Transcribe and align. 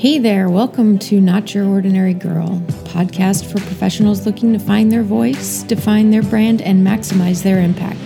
Hey 0.00 0.16
there, 0.18 0.48
welcome 0.48 0.98
to 1.00 1.20
Not 1.20 1.54
Your 1.54 1.66
Ordinary 1.66 2.14
Girl, 2.14 2.48
podcast 2.84 3.44
for 3.44 3.60
professionals 3.60 4.24
looking 4.24 4.54
to 4.54 4.58
find 4.58 4.90
their 4.90 5.02
voice, 5.02 5.62
define 5.64 6.10
their 6.10 6.22
brand, 6.22 6.62
and 6.62 6.86
maximize 6.86 7.42
their 7.42 7.60
impact. 7.60 8.00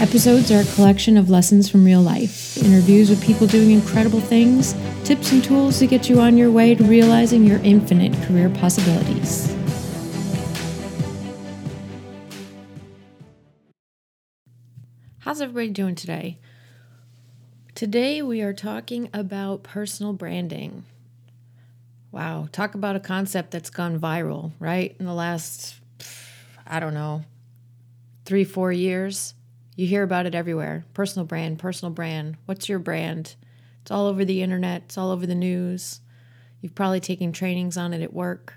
Episodes 0.00 0.52
are 0.52 0.60
a 0.60 0.74
collection 0.76 1.16
of 1.16 1.28
lessons 1.28 1.68
from 1.68 1.84
real 1.84 2.00
life, 2.00 2.56
interviews 2.58 3.10
with 3.10 3.20
people 3.24 3.48
doing 3.48 3.72
incredible 3.72 4.20
things, 4.20 4.72
tips 5.02 5.32
and 5.32 5.42
tools 5.42 5.80
to 5.80 5.88
get 5.88 6.08
you 6.08 6.20
on 6.20 6.36
your 6.36 6.52
way 6.52 6.76
to 6.76 6.84
realizing 6.84 7.44
your 7.44 7.58
infinite 7.64 8.12
career 8.28 8.48
possibilities. 8.48 9.52
How's 15.18 15.40
everybody 15.40 15.70
doing 15.70 15.96
today? 15.96 16.38
Today 17.74 18.22
we 18.22 18.42
are 18.42 18.52
talking 18.52 19.10
about 19.12 19.64
personal 19.64 20.12
branding. 20.12 20.84
Wow, 22.12 22.48
talk 22.50 22.74
about 22.74 22.96
a 22.96 23.00
concept 23.00 23.52
that's 23.52 23.70
gone 23.70 24.00
viral, 24.00 24.52
right? 24.58 24.96
In 24.98 25.06
the 25.06 25.14
last, 25.14 25.76
I 26.66 26.80
don't 26.80 26.94
know, 26.94 27.24
three, 28.24 28.44
four 28.44 28.72
years. 28.72 29.34
You 29.76 29.86
hear 29.86 30.02
about 30.02 30.26
it 30.26 30.34
everywhere. 30.34 30.84
Personal 30.92 31.24
brand, 31.24 31.58
personal 31.58 31.92
brand. 31.92 32.36
What's 32.46 32.68
your 32.68 32.80
brand? 32.80 33.36
It's 33.82 33.90
all 33.90 34.06
over 34.06 34.24
the 34.24 34.42
internet, 34.42 34.82
it's 34.86 34.98
all 34.98 35.10
over 35.10 35.26
the 35.26 35.34
news. 35.34 36.00
You've 36.60 36.74
probably 36.74 37.00
taken 37.00 37.32
trainings 37.32 37.76
on 37.76 37.94
it 37.94 38.02
at 38.02 38.12
work. 38.12 38.54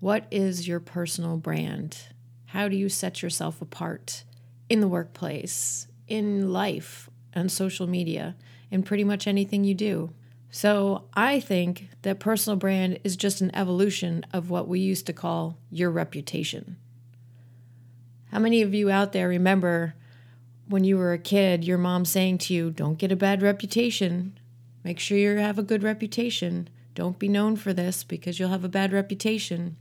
What 0.00 0.26
is 0.30 0.68
your 0.68 0.80
personal 0.80 1.38
brand? 1.38 1.96
How 2.46 2.68
do 2.68 2.76
you 2.76 2.88
set 2.88 3.22
yourself 3.22 3.62
apart 3.62 4.24
in 4.68 4.80
the 4.80 4.88
workplace, 4.88 5.88
in 6.06 6.52
life, 6.52 7.08
on 7.34 7.48
social 7.48 7.86
media, 7.86 8.36
in 8.70 8.82
pretty 8.82 9.04
much 9.04 9.26
anything 9.26 9.64
you 9.64 9.74
do? 9.74 10.12
So 10.54 11.02
I 11.14 11.40
think 11.40 11.88
that 12.02 12.20
personal 12.20 12.56
brand 12.56 13.00
is 13.02 13.16
just 13.16 13.40
an 13.40 13.50
evolution 13.56 14.24
of 14.32 14.50
what 14.50 14.68
we 14.68 14.78
used 14.78 15.04
to 15.06 15.12
call 15.12 15.58
your 15.68 15.90
reputation. 15.90 16.76
How 18.30 18.38
many 18.38 18.62
of 18.62 18.72
you 18.72 18.88
out 18.88 19.12
there 19.12 19.26
remember 19.26 19.96
when 20.68 20.84
you 20.84 20.96
were 20.96 21.12
a 21.12 21.18
kid, 21.18 21.64
your 21.64 21.76
mom 21.76 22.04
saying 22.04 22.38
to 22.38 22.54
you, 22.54 22.70
Don't 22.70 22.98
get 22.98 23.10
a 23.10 23.16
bad 23.16 23.42
reputation. 23.42 24.38
Make 24.84 25.00
sure 25.00 25.18
you 25.18 25.36
have 25.38 25.58
a 25.58 25.64
good 25.64 25.82
reputation. 25.82 26.68
Don't 26.94 27.18
be 27.18 27.26
known 27.26 27.56
for 27.56 27.72
this 27.72 28.04
because 28.04 28.38
you'll 28.38 28.50
have 28.50 28.62
a 28.62 28.68
bad 28.68 28.92
reputation. 28.92 29.76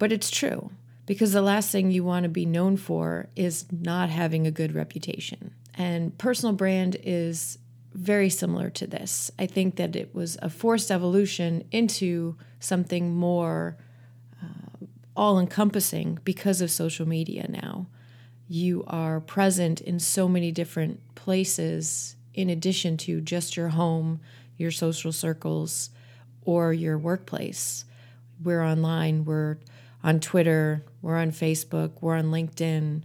But 0.00 0.10
it's 0.10 0.32
true 0.32 0.72
because 1.06 1.30
the 1.30 1.42
last 1.42 1.70
thing 1.70 1.92
you 1.92 2.02
want 2.02 2.24
to 2.24 2.28
be 2.28 2.44
known 2.44 2.76
for 2.76 3.28
is 3.36 3.66
not 3.70 4.10
having 4.10 4.48
a 4.48 4.50
good 4.50 4.74
reputation. 4.74 5.54
And 5.78 6.18
personal 6.18 6.56
brand 6.56 6.96
is 7.04 7.58
very 7.94 8.30
similar 8.30 8.70
to 8.70 8.86
this. 8.86 9.30
I 9.38 9.46
think 9.46 9.76
that 9.76 9.96
it 9.96 10.14
was 10.14 10.38
a 10.42 10.50
forced 10.50 10.90
evolution 10.90 11.64
into 11.70 12.36
something 12.60 13.14
more 13.14 13.76
uh, 14.42 14.86
all 15.16 15.38
encompassing 15.38 16.18
because 16.24 16.60
of 16.60 16.70
social 16.70 17.06
media 17.06 17.46
now. 17.48 17.86
You 18.48 18.84
are 18.86 19.20
present 19.20 19.80
in 19.80 19.98
so 19.98 20.28
many 20.28 20.52
different 20.52 21.00
places 21.14 22.16
in 22.34 22.50
addition 22.50 22.96
to 22.98 23.20
just 23.20 23.56
your 23.56 23.68
home, 23.68 24.20
your 24.56 24.70
social 24.70 25.12
circles, 25.12 25.90
or 26.44 26.72
your 26.72 26.98
workplace. 26.98 27.84
We're 28.42 28.62
online, 28.62 29.24
we're 29.24 29.58
on 30.02 30.20
Twitter, 30.20 30.84
we're 31.00 31.16
on 31.16 31.30
Facebook, 31.30 31.92
we're 32.00 32.16
on 32.16 32.26
LinkedIn 32.26 33.02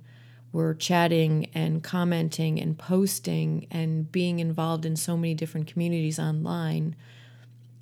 we're 0.51 0.73
chatting 0.73 1.49
and 1.53 1.83
commenting 1.83 2.59
and 2.59 2.77
posting 2.77 3.67
and 3.69 4.11
being 4.11 4.39
involved 4.39 4.85
in 4.85 4.95
so 4.95 5.17
many 5.17 5.33
different 5.33 5.67
communities 5.67 6.19
online 6.19 6.95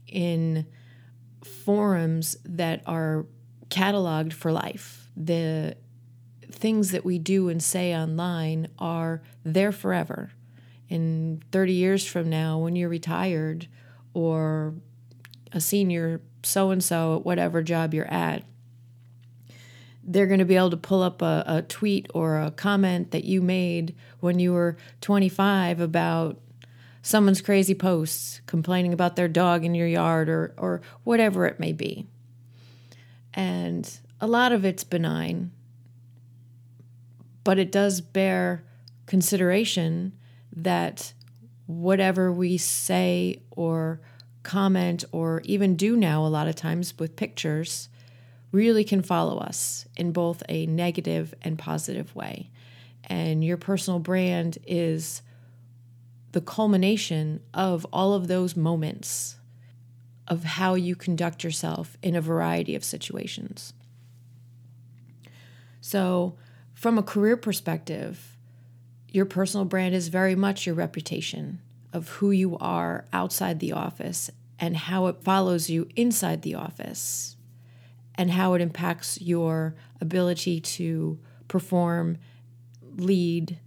in 0.07 0.65
forums 1.43 2.37
that 2.43 2.81
are 2.85 3.25
cataloged 3.69 4.33
for 4.33 4.51
life. 4.51 5.09
The 5.15 5.77
things 6.51 6.91
that 6.91 7.05
we 7.05 7.19
do 7.19 7.49
and 7.49 7.61
say 7.61 7.95
online 7.95 8.67
are 8.79 9.21
there 9.43 9.71
forever. 9.71 10.31
In 10.89 11.41
30 11.51 11.73
years 11.73 12.05
from 12.05 12.29
now, 12.29 12.59
when 12.59 12.75
you're 12.75 12.89
retired 12.89 13.67
or 14.13 14.75
a 15.51 15.59
senior 15.59 16.21
so 16.43 16.71
and 16.71 16.83
so 16.83 17.17
at 17.17 17.25
whatever 17.25 17.61
job 17.63 17.93
you're 17.93 18.11
at, 18.11 18.43
they're 20.05 20.27
going 20.27 20.39
to 20.39 20.45
be 20.45 20.55
able 20.55 20.69
to 20.69 20.77
pull 20.77 21.01
up 21.01 21.21
a, 21.21 21.43
a 21.47 21.61
tweet 21.63 22.07
or 22.13 22.39
a 22.39 22.51
comment 22.51 23.11
that 23.11 23.23
you 23.23 23.41
made 23.41 23.95
when 24.19 24.39
you 24.39 24.53
were 24.53 24.77
25 25.01 25.79
about 25.81 26.39
someone's 27.01 27.41
crazy 27.41 27.75
posts 27.75 28.41
complaining 28.45 28.93
about 28.93 29.15
their 29.15 29.27
dog 29.27 29.65
in 29.65 29.75
your 29.75 29.87
yard 29.87 30.29
or 30.29 30.53
or 30.57 30.81
whatever 31.03 31.45
it 31.45 31.59
may 31.59 31.73
be. 31.73 32.07
And 33.33 33.99
a 34.21 34.27
lot 34.27 34.51
of 34.51 34.63
it's 34.63 34.83
benign, 34.83 35.51
but 37.43 37.59
it 37.59 37.71
does 37.71 37.99
bear 37.99 38.63
consideration 39.07 40.13
that 40.55 41.13
whatever 41.65 42.31
we 42.31 42.57
say 42.57 43.41
or 43.51 43.99
comment 44.43 45.03
or 45.11 45.41
even 45.43 45.75
do 45.75 45.97
now 45.97 46.25
a 46.25 46.27
lot 46.27 46.47
of 46.47 46.55
times 46.55 46.97
with 46.97 47.15
pictures 47.15 47.89
really 48.55 48.85
can 48.85 49.01
follow 49.01 49.37
us 49.37 49.85
in 49.97 50.13
both 50.13 50.41
a 50.47 50.65
negative 50.65 51.33
and 51.41 51.59
positive 51.59 52.15
way. 52.15 52.49
And 53.03 53.43
your 53.43 53.57
personal 53.57 53.99
brand 53.99 54.57
is 54.65 55.21
the 56.31 56.39
culmination 56.39 57.41
of 57.53 57.85
all 57.91 58.13
of 58.13 58.27
those 58.27 58.55
moments 58.55 59.35
of 60.27 60.43
how 60.43 60.73
you 60.73 60.95
conduct 60.95 61.43
yourself 61.43 61.97
in 62.01 62.15
a 62.15 62.21
variety 62.21 62.75
of 62.75 62.83
situations. 62.83 63.73
So, 65.81 66.35
from 66.73 66.97
a 66.97 67.03
career 67.03 67.37
perspective, 67.37 68.37
your 69.09 69.25
personal 69.25 69.65
brand 69.65 69.93
is 69.93 70.07
very 70.07 70.35
much 70.35 70.65
your 70.65 70.75
reputation 70.75 71.61
of 71.93 72.09
who 72.09 72.31
you 72.31 72.57
are 72.57 73.05
outside 73.13 73.59
the 73.59 73.73
office 73.73 74.31
and 74.57 74.75
how 74.75 75.07
it 75.07 75.21
follows 75.21 75.69
you 75.69 75.87
inside 75.95 76.41
the 76.41 76.55
office 76.55 77.34
and 78.17 78.31
how 78.31 78.53
it 78.53 78.61
impacts 78.61 79.21
your 79.21 79.75
ability 79.99 80.59
to 80.59 81.19
perform, 81.47 82.17
lead, 82.95 83.59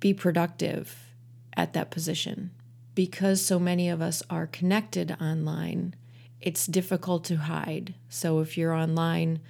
be 0.00 0.14
productive 0.14 1.14
at 1.56 1.72
that 1.74 1.90
position. 1.90 2.50
Because 2.94 3.44
so 3.44 3.58
many 3.58 3.88
of 3.88 4.02
us 4.02 4.22
are 4.28 4.46
connected 4.46 5.16
online, 5.20 5.94
it's 6.40 6.66
difficult 6.66 7.24
to 7.24 7.36
hide. 7.36 7.94
So 8.08 8.40
if 8.40 8.58
you're 8.58 8.74
online, 8.74 9.40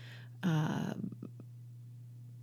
uh, 0.42 0.92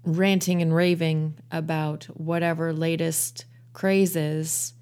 ranting 0.04 0.62
and 0.62 0.74
raving 0.74 1.36
about 1.52 2.06
whatever 2.06 2.74
latest 2.74 3.46
craze 3.74 4.16
is, 4.16 4.74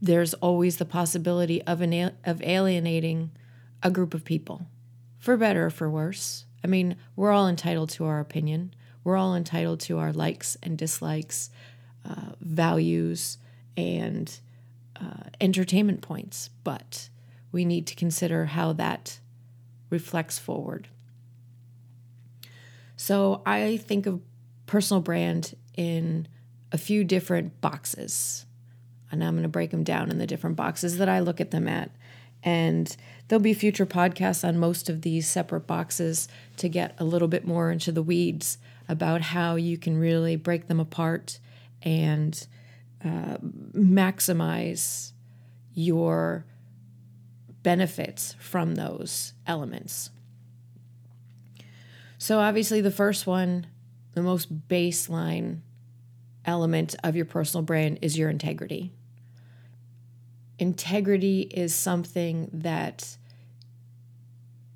there's 0.00 0.34
always 0.34 0.76
the 0.76 0.84
possibility 0.84 1.62
of 1.62 1.80
an, 1.80 2.12
of 2.24 2.42
alienating 2.42 3.30
a 3.82 3.90
group 3.90 4.14
of 4.14 4.24
people 4.24 4.66
for 5.24 5.38
better 5.38 5.64
or 5.64 5.70
for 5.70 5.88
worse. 5.88 6.44
I 6.62 6.66
mean, 6.66 6.96
we're 7.16 7.32
all 7.32 7.48
entitled 7.48 7.88
to 7.90 8.04
our 8.04 8.20
opinion. 8.20 8.74
We're 9.04 9.16
all 9.16 9.34
entitled 9.34 9.80
to 9.80 9.98
our 9.98 10.12
likes 10.12 10.58
and 10.62 10.76
dislikes, 10.76 11.48
uh, 12.06 12.32
values, 12.40 13.38
and 13.74 14.30
uh, 15.00 15.30
entertainment 15.40 16.02
points. 16.02 16.50
But 16.62 17.08
we 17.52 17.64
need 17.64 17.86
to 17.86 17.94
consider 17.94 18.44
how 18.44 18.74
that 18.74 19.18
reflects 19.88 20.38
forward. 20.38 20.88
So 22.96 23.40
I 23.46 23.78
think 23.78 24.04
of 24.04 24.20
personal 24.66 25.00
brand 25.00 25.56
in 25.74 26.28
a 26.70 26.76
few 26.76 27.02
different 27.02 27.62
boxes. 27.62 28.44
And 29.10 29.24
I'm 29.24 29.32
going 29.32 29.42
to 29.44 29.48
break 29.48 29.70
them 29.70 29.84
down 29.84 30.10
in 30.10 30.18
the 30.18 30.26
different 30.26 30.56
boxes 30.56 30.98
that 30.98 31.08
I 31.08 31.20
look 31.20 31.40
at 31.40 31.50
them 31.50 31.66
at. 31.66 31.90
And 32.42 32.94
there'll 33.28 33.42
be 33.42 33.54
future 33.54 33.86
podcasts 33.86 34.46
on 34.46 34.58
most 34.58 34.88
of 34.88 35.02
these 35.02 35.28
separate 35.28 35.66
boxes 35.66 36.28
to 36.56 36.68
get 36.68 36.94
a 36.98 37.04
little 37.04 37.28
bit 37.28 37.46
more 37.46 37.70
into 37.70 37.92
the 37.92 38.02
weeds 38.02 38.58
about 38.88 39.22
how 39.22 39.56
you 39.56 39.78
can 39.78 39.98
really 39.98 40.36
break 40.36 40.68
them 40.68 40.80
apart 40.80 41.38
and 41.82 42.46
uh, 43.04 43.36
maximize 43.72 45.12
your 45.72 46.44
benefits 47.62 48.36
from 48.38 48.74
those 48.74 49.32
elements. 49.46 50.10
So, 52.18 52.38
obviously, 52.38 52.80
the 52.80 52.90
first 52.90 53.26
one, 53.26 53.66
the 54.12 54.22
most 54.22 54.68
baseline 54.68 55.60
element 56.44 56.94
of 57.02 57.16
your 57.16 57.24
personal 57.24 57.64
brand 57.64 57.98
is 58.02 58.16
your 58.16 58.30
integrity 58.30 58.92
integrity 60.58 61.42
is 61.42 61.74
something 61.74 62.48
that 62.52 63.16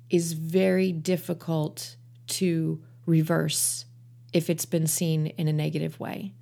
is 0.09 0.33
very 0.33 0.91
difficult 0.91 1.95
to 2.27 2.81
reverse 3.05 3.85
if 4.33 4.49
it's 4.49 4.65
been 4.65 4.87
seen 4.87 5.27
in 5.27 5.47
a 5.47 5.53
negative 5.53 5.99
way. 5.99 6.33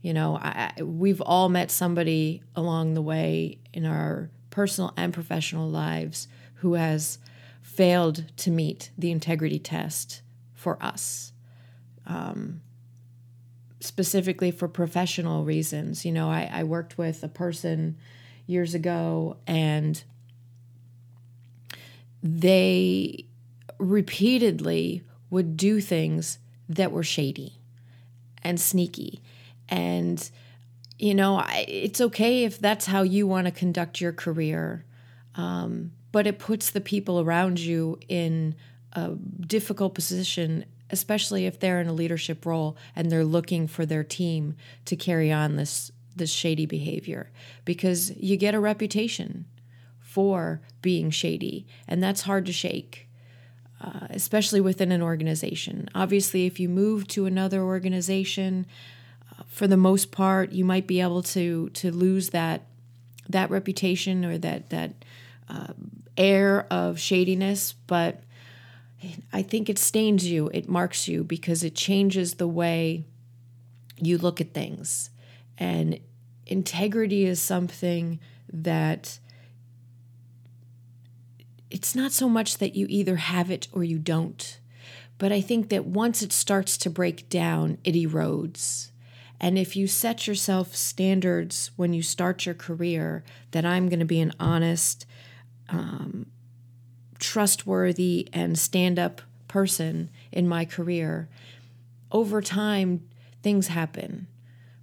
You 0.00 0.12
know, 0.12 0.36
I, 0.36 0.72
we've 0.82 1.20
all 1.20 1.48
met 1.48 1.70
somebody 1.70 2.42
along 2.56 2.94
the 2.94 3.02
way 3.02 3.58
in 3.72 3.86
our 3.86 4.30
personal 4.50 4.92
and 4.96 5.14
professional 5.14 5.68
lives 5.68 6.28
who 6.56 6.74
has 6.74 7.18
failed 7.60 8.24
to 8.38 8.50
meet 8.50 8.90
the 8.98 9.10
integrity 9.10 9.58
test 9.58 10.22
for 10.54 10.82
us. 10.82 11.32
Um, 12.06 12.60
specifically 13.82 14.50
for 14.50 14.68
professional 14.68 15.44
reasons. 15.44 16.04
You 16.04 16.12
know, 16.12 16.30
I, 16.30 16.48
I 16.52 16.64
worked 16.64 16.98
with 16.98 17.22
a 17.22 17.28
person 17.28 17.96
years 18.46 18.74
ago 18.74 19.36
and 19.46 20.02
they 22.22 23.26
repeatedly 23.78 25.02
would 25.30 25.56
do 25.56 25.80
things 25.80 26.38
that 26.68 26.92
were 26.92 27.02
shady 27.02 27.58
and 28.42 28.60
sneaky. 28.60 29.20
And, 29.68 30.30
you 30.98 31.14
know, 31.14 31.44
it's 31.48 32.00
okay 32.00 32.44
if 32.44 32.58
that's 32.58 32.86
how 32.86 33.02
you 33.02 33.26
want 33.26 33.46
to 33.46 33.50
conduct 33.50 34.00
your 34.00 34.12
career, 34.12 34.84
um, 35.34 35.92
but 36.12 36.26
it 36.26 36.38
puts 36.38 36.70
the 36.70 36.80
people 36.80 37.20
around 37.20 37.58
you 37.58 37.98
in 38.08 38.54
a 38.92 39.10
difficult 39.46 39.94
position 39.94 40.64
especially 40.92 41.46
if 41.46 41.58
they're 41.58 41.80
in 41.80 41.88
a 41.88 41.92
leadership 41.92 42.44
role 42.44 42.76
and 42.94 43.10
they're 43.10 43.24
looking 43.24 43.66
for 43.66 43.86
their 43.86 44.04
team 44.04 44.54
to 44.84 44.94
carry 44.94 45.32
on 45.32 45.56
this 45.56 45.90
this 46.16 46.30
shady 46.30 46.66
behavior 46.66 47.30
because 47.64 48.14
you 48.16 48.36
get 48.36 48.54
a 48.54 48.60
reputation 48.60 49.46
for 50.00 50.60
being 50.80 51.10
shady 51.10 51.66
and 51.88 52.02
that's 52.02 52.22
hard 52.22 52.46
to 52.46 52.52
shake 52.52 53.08
uh, 53.80 54.06
especially 54.10 54.60
within 54.60 54.92
an 54.92 55.02
organization 55.02 55.88
obviously 55.94 56.46
if 56.46 56.60
you 56.60 56.68
move 56.68 57.06
to 57.08 57.26
another 57.26 57.62
organization 57.62 58.66
uh, 59.30 59.42
for 59.48 59.66
the 59.66 59.76
most 59.76 60.10
part 60.10 60.52
you 60.52 60.64
might 60.64 60.86
be 60.86 61.00
able 61.00 61.22
to 61.22 61.68
to 61.70 61.90
lose 61.90 62.30
that 62.30 62.66
that 63.28 63.50
reputation 63.50 64.24
or 64.24 64.36
that 64.36 64.70
that 64.70 64.92
uh, 65.48 65.72
air 66.16 66.66
of 66.70 66.98
shadiness 66.98 67.72
but 67.86 68.22
I 69.32 69.42
think 69.42 69.68
it 69.68 69.78
stains 69.78 70.26
you, 70.26 70.50
it 70.52 70.68
marks 70.68 71.08
you 71.08 71.24
because 71.24 71.64
it 71.64 71.74
changes 71.74 72.34
the 72.34 72.48
way 72.48 73.04
you 73.96 74.18
look 74.18 74.40
at 74.40 74.52
things. 74.52 75.10
And 75.58 76.00
integrity 76.46 77.24
is 77.24 77.40
something 77.40 78.20
that 78.52 79.18
it's 81.70 81.94
not 81.94 82.12
so 82.12 82.28
much 82.28 82.58
that 82.58 82.74
you 82.74 82.86
either 82.88 83.16
have 83.16 83.50
it 83.50 83.68
or 83.72 83.82
you 83.82 83.98
don't. 83.98 84.58
But 85.18 85.32
I 85.32 85.40
think 85.40 85.68
that 85.70 85.86
once 85.86 86.22
it 86.22 86.32
starts 86.32 86.76
to 86.78 86.90
break 86.90 87.28
down, 87.28 87.78
it 87.84 87.94
erodes. 87.94 88.90
And 89.40 89.58
if 89.58 89.74
you 89.74 89.88
set 89.88 90.26
yourself 90.26 90.76
standards 90.76 91.70
when 91.76 91.92
you 91.92 92.02
start 92.02 92.44
your 92.44 92.54
career 92.54 93.24
that 93.52 93.64
I'm 93.64 93.88
going 93.88 93.98
to 94.00 94.04
be 94.04 94.20
an 94.20 94.32
honest, 94.38 95.06
um, 95.68 96.26
trustworthy 97.18 98.28
and 98.32 98.58
stand 98.58 98.98
up 98.98 99.22
person 99.48 100.10
in 100.30 100.48
my 100.48 100.64
career, 100.64 101.28
over 102.10 102.42
time, 102.42 103.08
things 103.42 103.68
happen 103.68 104.26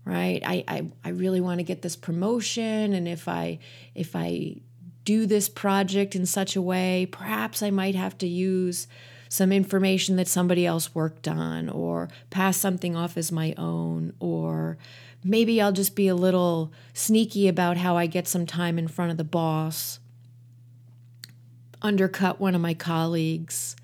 right 0.10 0.42
I, 0.46 0.64
I 0.68 0.90
i 1.04 1.10
really 1.10 1.42
want 1.42 1.60
to 1.60 1.64
get 1.64 1.82
this 1.82 1.96
promotion 1.96 2.94
and 2.94 3.08
if 3.08 3.28
i 3.28 3.60
if 3.94 4.16
i 4.16 4.56
do 5.06 5.26
this 5.26 5.48
project 5.48 6.16
in 6.16 6.26
such 6.26 6.56
a 6.56 6.62
way 6.62 7.08
perhaps 7.12 7.62
i 7.62 7.70
might 7.70 7.96
have 7.96 8.18
to 8.20 8.28
use 8.28 8.88
some 9.30 9.52
information 9.52 10.16
that 10.16 10.28
somebody 10.28 10.66
else 10.66 10.96
worked 10.96 11.28
on 11.28 11.70
or 11.70 12.10
pass 12.32 12.58
something 12.58 12.96
off 12.96 13.16
as 13.16 13.32
my 13.32 13.54
own 13.58 14.14
or 14.20 14.78
maybe 15.24 15.62
i'll 15.62 15.72
just 15.72 15.96
be 15.96 16.08
a 16.08 16.16
little 16.16 16.72
sneaky 16.94 17.48
about 17.48 17.78
how 17.78 17.96
i 17.96 18.08
get 18.08 18.28
some 18.28 18.46
time 18.46 18.80
in 18.80 18.88
front 18.88 19.12
of 19.12 19.18
the 19.18 19.24
boss 19.24 20.00
undercut 21.82 22.40
one 22.40 22.56
of 22.56 22.62
my 22.62 22.74
colleagues. 22.74 23.76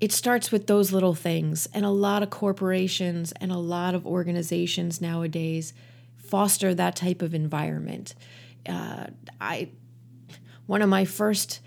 It 0.00 0.12
starts 0.12 0.52
with 0.52 0.66
those 0.66 0.92
little 0.92 1.14
things. 1.14 1.66
And 1.72 1.84
a 1.84 1.90
lot 1.90 2.22
of 2.22 2.30
corporations 2.30 3.32
and 3.32 3.50
a 3.50 3.58
lot 3.58 3.94
of 3.94 4.06
organizations 4.06 5.00
nowadays 5.00 5.72
foster 6.16 6.74
that 6.74 6.96
type 6.96 7.22
of 7.22 7.34
environment. 7.34 8.14
Uh, 8.68 9.06
I, 9.40 9.70
one 10.66 10.82
of 10.82 10.88
my 10.88 11.04
first 11.04 11.60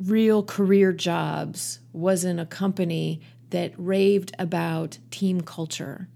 real 0.00 0.42
career 0.42 0.92
jobs 0.92 1.80
was 1.92 2.24
in 2.24 2.38
a 2.38 2.46
company 2.46 3.20
that 3.50 3.72
raved 3.76 4.34
about 4.38 4.98
team 5.10 5.42
culture, 5.42 6.08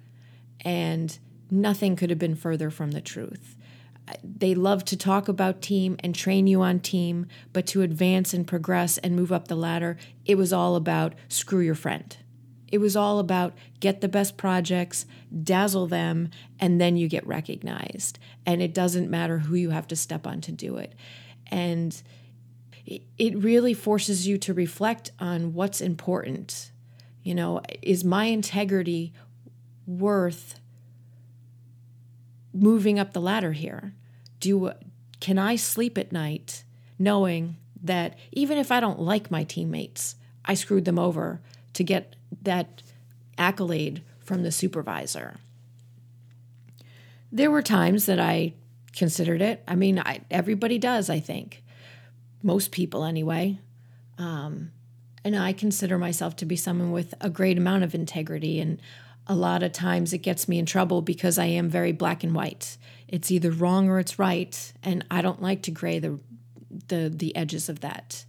and 0.62 1.18
nothing 1.50 1.94
could 1.94 2.08
have 2.10 2.18
been 2.18 2.34
further 2.34 2.70
from 2.70 2.92
the 2.92 3.00
truth 3.00 3.55
they 4.22 4.54
love 4.54 4.84
to 4.86 4.96
talk 4.96 5.28
about 5.28 5.62
team 5.62 5.96
and 6.00 6.14
train 6.14 6.46
you 6.46 6.62
on 6.62 6.80
team, 6.80 7.26
but 7.52 7.66
to 7.68 7.82
advance 7.82 8.32
and 8.32 8.46
progress 8.46 8.98
and 8.98 9.16
move 9.16 9.32
up 9.32 9.48
the 9.48 9.56
ladder, 9.56 9.96
it 10.24 10.36
was 10.36 10.52
all 10.52 10.76
about 10.76 11.14
screw 11.28 11.60
your 11.60 11.74
friend. 11.74 12.16
It 12.70 12.78
was 12.78 12.96
all 12.96 13.18
about 13.18 13.54
get 13.80 14.00
the 14.00 14.08
best 14.08 14.36
projects, 14.36 15.06
dazzle 15.42 15.86
them, 15.86 16.30
and 16.58 16.80
then 16.80 16.96
you 16.96 17.08
get 17.08 17.26
recognized. 17.26 18.18
And 18.44 18.60
it 18.60 18.74
doesn't 18.74 19.10
matter 19.10 19.38
who 19.38 19.54
you 19.54 19.70
have 19.70 19.86
to 19.88 19.96
step 19.96 20.26
on 20.26 20.40
to 20.42 20.52
do 20.52 20.76
it. 20.76 20.94
And 21.48 22.00
it 22.86 23.36
really 23.36 23.74
forces 23.74 24.26
you 24.26 24.38
to 24.38 24.54
reflect 24.54 25.10
on 25.18 25.52
what's 25.52 25.80
important. 25.80 26.70
You 27.22 27.34
know, 27.34 27.60
is 27.82 28.04
my 28.04 28.26
integrity 28.26 29.12
worth 29.86 30.60
moving 32.56 32.98
up 32.98 33.12
the 33.12 33.20
ladder 33.20 33.52
here? 33.52 33.94
Do 34.40 34.72
can 35.20 35.38
I 35.38 35.56
sleep 35.56 35.96
at 35.98 36.12
night 36.12 36.64
knowing 36.98 37.56
that 37.82 38.18
even 38.32 38.58
if 38.58 38.70
I 38.70 38.80
don't 38.80 39.00
like 39.00 39.30
my 39.30 39.44
teammates, 39.44 40.16
I 40.44 40.54
screwed 40.54 40.84
them 40.84 40.98
over 40.98 41.40
to 41.74 41.84
get 41.84 42.16
that 42.42 42.82
accolade 43.38 44.02
from 44.20 44.42
the 44.42 44.52
supervisor? 44.52 45.36
There 47.32 47.50
were 47.50 47.62
times 47.62 48.06
that 48.06 48.20
I 48.20 48.54
considered 48.94 49.42
it. 49.42 49.62
I 49.68 49.74
mean, 49.74 49.98
I, 49.98 50.20
everybody 50.30 50.78
does, 50.78 51.10
I 51.10 51.20
think. 51.20 51.62
Most 52.42 52.70
people, 52.70 53.04
anyway. 53.04 53.58
Um, 54.18 54.70
and 55.24 55.36
I 55.36 55.52
consider 55.52 55.98
myself 55.98 56.36
to 56.36 56.46
be 56.46 56.56
someone 56.56 56.92
with 56.92 57.14
a 57.20 57.28
great 57.28 57.58
amount 57.58 57.84
of 57.84 57.94
integrity 57.94 58.60
and 58.60 58.80
a 59.26 59.34
lot 59.34 59.62
of 59.62 59.72
times 59.72 60.12
it 60.12 60.18
gets 60.18 60.48
me 60.48 60.58
in 60.58 60.66
trouble 60.66 61.02
because 61.02 61.38
I 61.38 61.46
am 61.46 61.68
very 61.68 61.92
black 61.92 62.22
and 62.22 62.34
white. 62.34 62.76
It's 63.08 63.30
either 63.30 63.50
wrong 63.50 63.88
or 63.88 63.98
it's 63.98 64.18
right, 64.18 64.72
and 64.82 65.04
I 65.10 65.22
don't 65.22 65.42
like 65.42 65.62
to 65.62 65.70
gray 65.70 65.98
the 65.98 66.20
the 66.88 67.12
the 67.14 67.34
edges 67.34 67.68
of 67.68 67.80
that. 67.80 68.24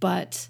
But 0.00 0.48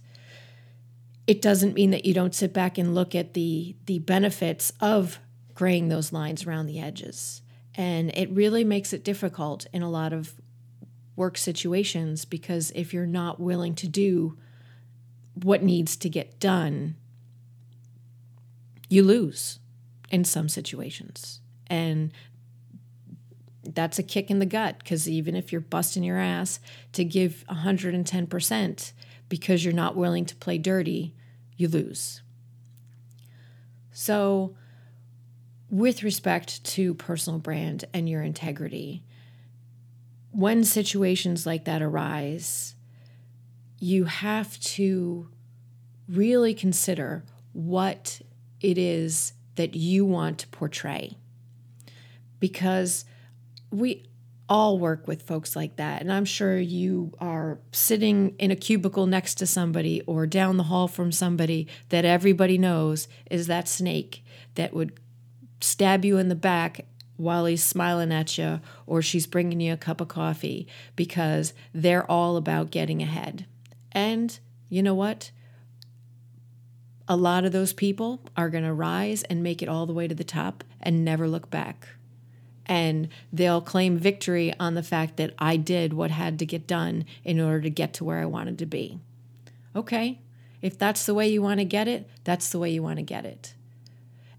it 1.26 1.40
doesn't 1.40 1.74
mean 1.74 1.90
that 1.90 2.04
you 2.04 2.14
don't 2.14 2.34
sit 2.34 2.52
back 2.52 2.78
and 2.78 2.94
look 2.94 3.14
at 3.14 3.34
the 3.34 3.76
the 3.86 3.98
benefits 4.00 4.72
of 4.80 5.20
graying 5.54 5.88
those 5.88 6.12
lines 6.12 6.46
around 6.46 6.66
the 6.66 6.80
edges. 6.80 7.42
And 7.74 8.10
it 8.16 8.30
really 8.30 8.64
makes 8.64 8.92
it 8.92 9.04
difficult 9.04 9.66
in 9.72 9.82
a 9.82 9.90
lot 9.90 10.12
of 10.12 10.34
work 11.16 11.36
situations 11.36 12.24
because 12.24 12.70
if 12.74 12.92
you're 12.92 13.06
not 13.06 13.40
willing 13.40 13.74
to 13.76 13.88
do 13.88 14.36
what 15.34 15.62
needs 15.62 15.96
to 15.96 16.08
get 16.08 16.40
done, 16.40 16.96
you 18.88 19.02
lose 19.02 19.58
in 20.10 20.24
some 20.24 20.48
situations. 20.48 21.40
And 21.66 22.12
that's 23.64 23.98
a 23.98 24.02
kick 24.02 24.30
in 24.30 24.38
the 24.38 24.46
gut 24.46 24.78
because 24.78 25.08
even 25.08 25.36
if 25.36 25.52
you're 25.52 25.60
busting 25.60 26.02
your 26.02 26.18
ass 26.18 26.60
to 26.92 27.04
give 27.04 27.44
110% 27.50 28.92
because 29.28 29.64
you're 29.64 29.74
not 29.74 29.96
willing 29.96 30.24
to 30.24 30.36
play 30.36 30.58
dirty, 30.58 31.14
you 31.56 31.68
lose. 31.68 32.22
So, 33.92 34.54
with 35.70 36.02
respect 36.02 36.64
to 36.64 36.94
personal 36.94 37.38
brand 37.38 37.84
and 37.92 38.08
your 38.08 38.22
integrity, 38.22 39.04
when 40.30 40.64
situations 40.64 41.44
like 41.44 41.64
that 41.66 41.82
arise, 41.82 42.74
you 43.78 44.04
have 44.04 44.58
to 44.60 45.28
really 46.08 46.54
consider 46.54 47.24
what 47.52 48.22
it 48.60 48.78
is 48.78 49.34
that 49.58 49.74
you 49.74 50.04
want 50.04 50.38
to 50.38 50.48
portray. 50.48 51.16
Because 52.38 53.04
we 53.70 54.06
all 54.48 54.78
work 54.78 55.08
with 55.08 55.22
folks 55.22 55.56
like 55.56 55.76
that. 55.76 56.00
And 56.00 56.12
I'm 56.12 56.24
sure 56.24 56.58
you 56.58 57.12
are 57.20 57.58
sitting 57.72 58.36
in 58.38 58.52
a 58.52 58.56
cubicle 58.56 59.06
next 59.06 59.34
to 59.36 59.46
somebody 59.46 60.00
or 60.02 60.26
down 60.26 60.56
the 60.56 60.62
hall 60.62 60.86
from 60.86 61.10
somebody 61.10 61.66
that 61.88 62.04
everybody 62.04 62.56
knows 62.56 63.08
is 63.30 63.48
that 63.48 63.68
snake 63.68 64.24
that 64.54 64.72
would 64.72 64.98
stab 65.60 66.04
you 66.04 66.18
in 66.18 66.28
the 66.28 66.36
back 66.36 66.86
while 67.16 67.44
he's 67.44 67.64
smiling 67.64 68.12
at 68.12 68.38
you 68.38 68.60
or 68.86 69.02
she's 69.02 69.26
bringing 69.26 69.60
you 69.60 69.72
a 69.72 69.76
cup 69.76 70.00
of 70.00 70.06
coffee 70.06 70.68
because 70.94 71.52
they're 71.74 72.08
all 72.08 72.36
about 72.36 72.70
getting 72.70 73.02
ahead. 73.02 73.44
And 73.90 74.38
you 74.68 74.84
know 74.84 74.94
what? 74.94 75.32
A 77.08 77.16
lot 77.16 77.44
of 77.44 77.52
those 77.52 77.72
people 77.72 78.20
are 78.36 78.50
going 78.50 78.64
to 78.64 78.72
rise 78.72 79.22
and 79.24 79.42
make 79.42 79.62
it 79.62 79.68
all 79.68 79.86
the 79.86 79.92
way 79.94 80.06
to 80.06 80.14
the 80.14 80.22
top 80.22 80.62
and 80.80 81.04
never 81.04 81.26
look 81.26 81.50
back. 81.50 81.88
and 82.68 83.08
they'll 83.32 83.62
claim 83.62 83.96
victory 83.96 84.52
on 84.60 84.74
the 84.74 84.82
fact 84.82 85.16
that 85.16 85.32
I 85.38 85.56
did 85.56 85.94
what 85.94 86.10
had 86.10 86.38
to 86.38 86.46
get 86.46 86.66
done 86.66 87.06
in 87.24 87.40
order 87.40 87.62
to 87.62 87.70
get 87.70 87.94
to 87.94 88.04
where 88.04 88.18
I 88.20 88.26
wanted 88.26 88.58
to 88.58 88.66
be. 88.66 89.00
Okay, 89.74 90.20
if 90.60 90.78
that's 90.78 91.06
the 91.06 91.14
way 91.14 91.28
you 91.28 91.40
want 91.40 91.60
to 91.60 91.64
get 91.64 91.88
it, 91.88 92.08
that's 92.24 92.50
the 92.50 92.58
way 92.58 92.70
you 92.70 92.82
want 92.82 92.98
to 92.98 93.02
get 93.02 93.24
it. 93.24 93.54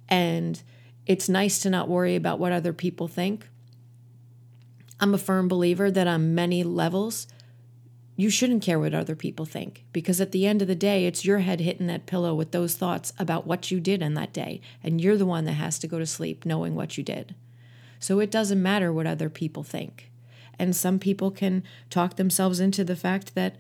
And 0.07 0.61
it's 1.07 1.27
nice 1.29 1.59
to 1.59 1.69
not 1.69 1.89
worry 1.89 2.15
about 2.15 2.39
what 2.39 2.51
other 2.51 2.73
people 2.73 3.07
think. 3.07 3.47
I'm 4.99 5.13
a 5.13 5.17
firm 5.17 5.47
believer 5.47 5.89
that 5.89 6.07
on 6.07 6.35
many 6.35 6.63
levels, 6.63 7.25
you 8.19 8.29
shouldn't 8.29 8.61
care 8.61 8.77
what 8.77 8.93
other 8.93 9.15
people 9.15 9.45
think 9.45 9.85
because 9.93 10.19
at 10.19 10.33
the 10.33 10.45
end 10.45 10.61
of 10.61 10.67
the 10.67 10.75
day, 10.75 11.05
it's 11.05 11.23
your 11.23 11.39
head 11.39 11.61
hitting 11.61 11.88
that 11.88 12.05
pillow 12.05 12.35
with 12.35 12.51
those 12.51 12.75
thoughts 12.75 13.13
about 13.17 13.47
what 13.47 13.71
you 13.71 13.79
did 13.79 14.01
in 14.01 14.13
that 14.15 14.33
day. 14.33 14.59
And 14.83 14.99
you're 14.99 15.15
the 15.15 15.25
one 15.25 15.45
that 15.45 15.53
has 15.53 15.79
to 15.79 15.88
go 15.88 15.99
to 15.99 16.05
sleep 16.05 16.45
knowing 16.45 16.75
what 16.75 16.97
you 16.97 17.03
did. 17.03 17.33
So 17.97 18.19
it 18.19 18.29
doesn't 18.29 18.61
matter 18.61 18.91
what 18.91 19.07
other 19.07 19.29
people 19.29 19.63
think. 19.63 20.11
And 20.59 20.75
some 20.75 20.99
people 20.99 21.31
can 21.31 21.63
talk 21.89 22.17
themselves 22.17 22.59
into 22.59 22.83
the 22.83 22.97
fact 22.97 23.35
that 23.35 23.55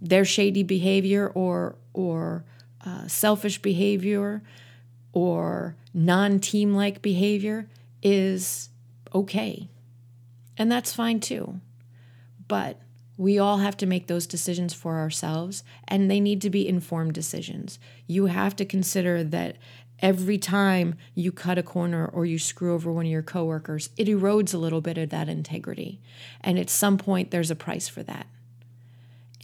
their 0.00 0.24
shady 0.24 0.62
behavior 0.62 1.32
or, 1.34 1.74
or 1.92 2.44
uh, 2.86 3.08
selfish 3.08 3.60
behavior 3.60 4.40
or 5.14 5.74
non 5.92 6.38
team 6.38 6.76
like 6.76 7.02
behavior 7.02 7.68
is 8.04 8.68
okay. 9.12 9.68
And 10.56 10.70
that's 10.70 10.92
fine 10.92 11.18
too. 11.18 11.60
But 12.46 12.80
we 13.16 13.38
all 13.38 13.58
have 13.58 13.76
to 13.78 13.86
make 13.86 14.06
those 14.06 14.26
decisions 14.26 14.74
for 14.74 14.98
ourselves, 14.98 15.64
and 15.88 16.10
they 16.10 16.20
need 16.20 16.40
to 16.42 16.50
be 16.50 16.68
informed 16.68 17.14
decisions. 17.14 17.78
You 18.06 18.26
have 18.26 18.54
to 18.56 18.64
consider 18.64 19.24
that 19.24 19.56
every 20.00 20.36
time 20.36 20.94
you 21.14 21.32
cut 21.32 21.56
a 21.56 21.62
corner 21.62 22.06
or 22.06 22.26
you 22.26 22.38
screw 22.38 22.74
over 22.74 22.92
one 22.92 23.06
of 23.06 23.10
your 23.10 23.22
coworkers, 23.22 23.88
it 23.96 24.08
erodes 24.08 24.52
a 24.52 24.58
little 24.58 24.82
bit 24.82 24.98
of 24.98 25.10
that 25.10 25.28
integrity. 25.28 26.00
And 26.42 26.58
at 26.58 26.68
some 26.68 26.98
point, 26.98 27.30
there's 27.30 27.50
a 27.50 27.56
price 27.56 27.88
for 27.88 28.02
that. 28.02 28.26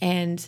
And 0.01 0.47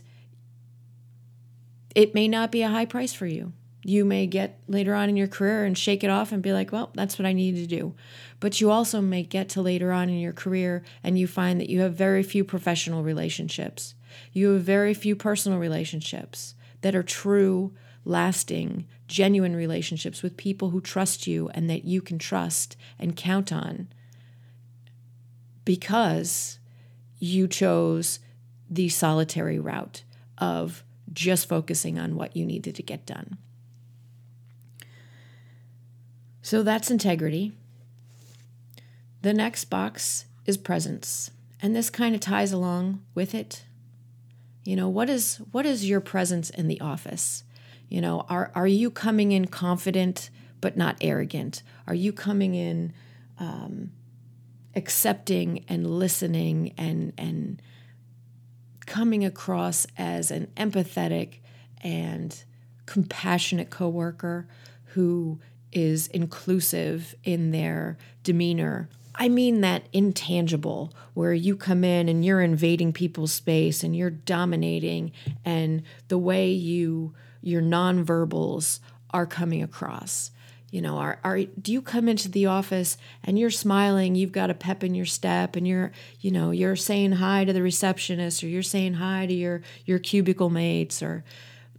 it 1.95 2.13
may 2.13 2.27
not 2.27 2.51
be 2.51 2.61
a 2.61 2.69
high 2.69 2.85
price 2.85 3.13
for 3.13 3.25
you. 3.25 3.53
You 3.87 4.03
may 4.03 4.25
get 4.25 4.59
later 4.67 4.95
on 4.95 5.09
in 5.09 5.15
your 5.15 5.27
career 5.27 5.63
and 5.63 5.77
shake 5.77 6.03
it 6.03 6.09
off 6.09 6.31
and 6.31 6.41
be 6.41 6.51
like, 6.51 6.71
well, 6.71 6.89
that's 6.95 7.19
what 7.19 7.27
I 7.27 7.33
need 7.33 7.55
to 7.57 7.67
do. 7.67 7.93
But 8.39 8.59
you 8.59 8.71
also 8.71 8.99
may 8.99 9.21
get 9.21 9.47
to 9.49 9.61
later 9.61 9.91
on 9.91 10.09
in 10.09 10.17
your 10.17 10.33
career 10.33 10.83
and 11.03 11.19
you 11.19 11.27
find 11.27 11.61
that 11.61 11.69
you 11.69 11.81
have 11.81 11.93
very 11.93 12.23
few 12.23 12.43
professional 12.43 13.03
relationships. 13.03 13.93
You 14.33 14.53
have 14.53 14.63
very 14.63 14.95
few 14.95 15.15
personal 15.15 15.59
relationships 15.59 16.55
that 16.81 16.95
are 16.95 17.03
true, 17.03 17.75
lasting, 18.05 18.87
genuine 19.07 19.55
relationships 19.55 20.23
with 20.23 20.35
people 20.35 20.71
who 20.71 20.81
trust 20.81 21.27
you 21.27 21.49
and 21.49 21.69
that 21.69 21.85
you 21.85 22.01
can 22.01 22.17
trust 22.17 22.75
and 22.97 23.15
count 23.15 23.53
on 23.53 23.87
because 25.63 26.57
you 27.19 27.47
chose 27.47 28.17
the 28.67 28.89
solitary 28.89 29.59
route 29.59 30.01
of 30.39 30.83
just 31.13 31.47
focusing 31.47 31.99
on 31.99 32.15
what 32.15 32.35
you 32.35 32.47
needed 32.47 32.73
to 32.73 32.81
get 32.81 33.05
done. 33.05 33.37
So 36.45 36.61
that's 36.61 36.91
integrity. 36.91 37.53
The 39.23 39.33
next 39.33 39.65
box 39.65 40.25
is 40.45 40.57
presence. 40.57 41.31
And 41.59 41.75
this 41.75 41.89
kind 41.89 42.13
of 42.13 42.21
ties 42.21 42.51
along 42.51 43.01
with 43.15 43.33
it. 43.33 43.65
You 44.63 44.75
know, 44.75 44.87
what 44.87 45.09
is 45.09 45.37
what 45.49 45.65
is 45.65 45.89
your 45.89 46.01
presence 46.01 46.51
in 46.51 46.67
the 46.67 46.79
office? 46.81 47.43
You 47.89 47.99
know, 47.99 48.27
are 48.29 48.51
are 48.53 48.67
you 48.67 48.91
coming 48.91 49.31
in 49.31 49.47
confident 49.47 50.29
but 50.61 50.77
not 50.77 50.97
arrogant? 51.01 51.63
Are 51.87 51.95
you 51.95 52.13
coming 52.13 52.53
in 52.53 52.93
um, 53.39 53.89
accepting 54.75 55.65
and 55.67 55.97
listening 55.97 56.75
and 56.77 57.11
and 57.17 57.59
coming 58.85 59.25
across 59.25 59.87
as 59.97 60.29
an 60.29 60.45
empathetic 60.57 61.39
and 61.81 62.43
compassionate 62.85 63.71
coworker 63.71 64.47
who 64.93 65.39
is 65.71 66.07
inclusive 66.07 67.15
in 67.23 67.51
their 67.51 67.97
demeanor. 68.23 68.89
I 69.17 69.29
mean 69.29 69.61
that 69.61 69.83
intangible, 69.93 70.93
where 71.13 71.33
you 71.33 71.55
come 71.55 71.83
in 71.83 72.09
and 72.09 72.25
you're 72.25 72.41
invading 72.41 72.91
people's 72.91 73.31
space 73.31 73.83
and 73.83 73.95
you're 73.95 74.09
dominating, 74.09 75.11
and 75.45 75.83
the 76.09 76.17
way 76.17 76.51
you 76.51 77.13
your 77.41 77.61
nonverbals 77.61 78.79
are 79.11 79.25
coming 79.25 79.63
across. 79.63 80.31
You 80.71 80.81
know, 80.81 80.97
are, 80.97 81.19
are 81.23 81.41
do 81.43 81.71
you 81.71 81.81
come 81.81 82.09
into 82.09 82.29
the 82.29 82.47
office 82.47 82.97
and 83.23 83.39
you're 83.39 83.51
smiling, 83.51 84.15
you've 84.15 84.33
got 84.33 84.49
a 84.49 84.53
pep 84.53 84.83
in 84.83 84.93
your 84.93 85.05
step, 85.05 85.55
and 85.55 85.65
you're, 85.65 85.93
you 86.19 86.31
know, 86.31 86.51
you're 86.51 86.75
saying 86.75 87.13
hi 87.13 87.45
to 87.45 87.53
the 87.53 87.61
receptionist 87.61 88.43
or 88.43 88.47
you're 88.47 88.63
saying 88.63 88.95
hi 88.95 89.25
to 89.25 89.33
your 89.33 89.61
your 89.85 89.99
cubicle 89.99 90.49
mates, 90.49 91.01
or 91.01 91.23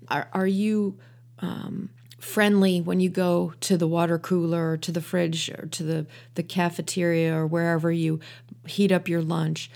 are 0.09 0.28
are 0.33 0.47
you 0.47 0.99
um, 1.40 1.90
friendly 2.18 2.80
when 2.80 3.00
you 3.00 3.11
go 3.11 3.52
to 3.61 3.76
the 3.76 3.87
water 3.87 4.18
cooler 4.18 4.73
or 4.73 4.76
to 4.78 4.92
the 4.92 5.00
fridge 5.00 5.50
or 5.50 5.66
to 5.66 5.82
the, 5.82 6.06
the 6.35 6.42
cafeteria 6.42 7.35
or 7.35 7.46
wherever 7.46 7.92
you 7.92 8.20
heat 8.66 8.90
up 8.90 9.08
your 9.08 9.23
lunch. 9.23 9.70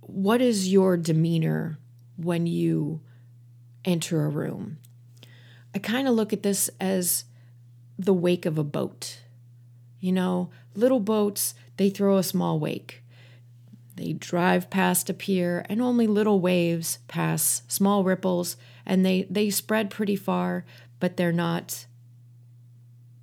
What 0.00 0.40
is 0.40 0.72
your 0.72 0.96
demeanor 0.96 1.78
when 2.16 2.46
you 2.46 3.00
enter 3.84 4.24
a 4.24 4.28
room? 4.28 4.78
I 5.74 5.78
kind 5.78 6.06
of 6.06 6.14
look 6.14 6.32
at 6.32 6.42
this 6.42 6.70
as 6.80 7.24
the 7.98 8.14
wake 8.14 8.46
of 8.46 8.58
a 8.58 8.64
boat. 8.64 9.20
You 10.00 10.12
know, 10.12 10.50
little 10.74 11.00
boats, 11.00 11.54
they 11.76 11.90
throw 11.90 12.18
a 12.18 12.22
small 12.22 12.58
wake. 12.58 13.02
They 13.96 14.12
drive 14.12 14.70
past 14.70 15.08
a 15.08 15.14
pier, 15.14 15.64
and 15.68 15.80
only 15.80 16.06
little 16.06 16.40
waves 16.40 16.98
pass, 17.06 17.62
small 17.68 18.02
ripples, 18.02 18.56
and 18.84 19.06
they, 19.06 19.26
they 19.30 19.50
spread 19.50 19.88
pretty 19.88 20.16
far, 20.16 20.64
but 21.04 21.18
they're 21.18 21.32
not 21.32 21.84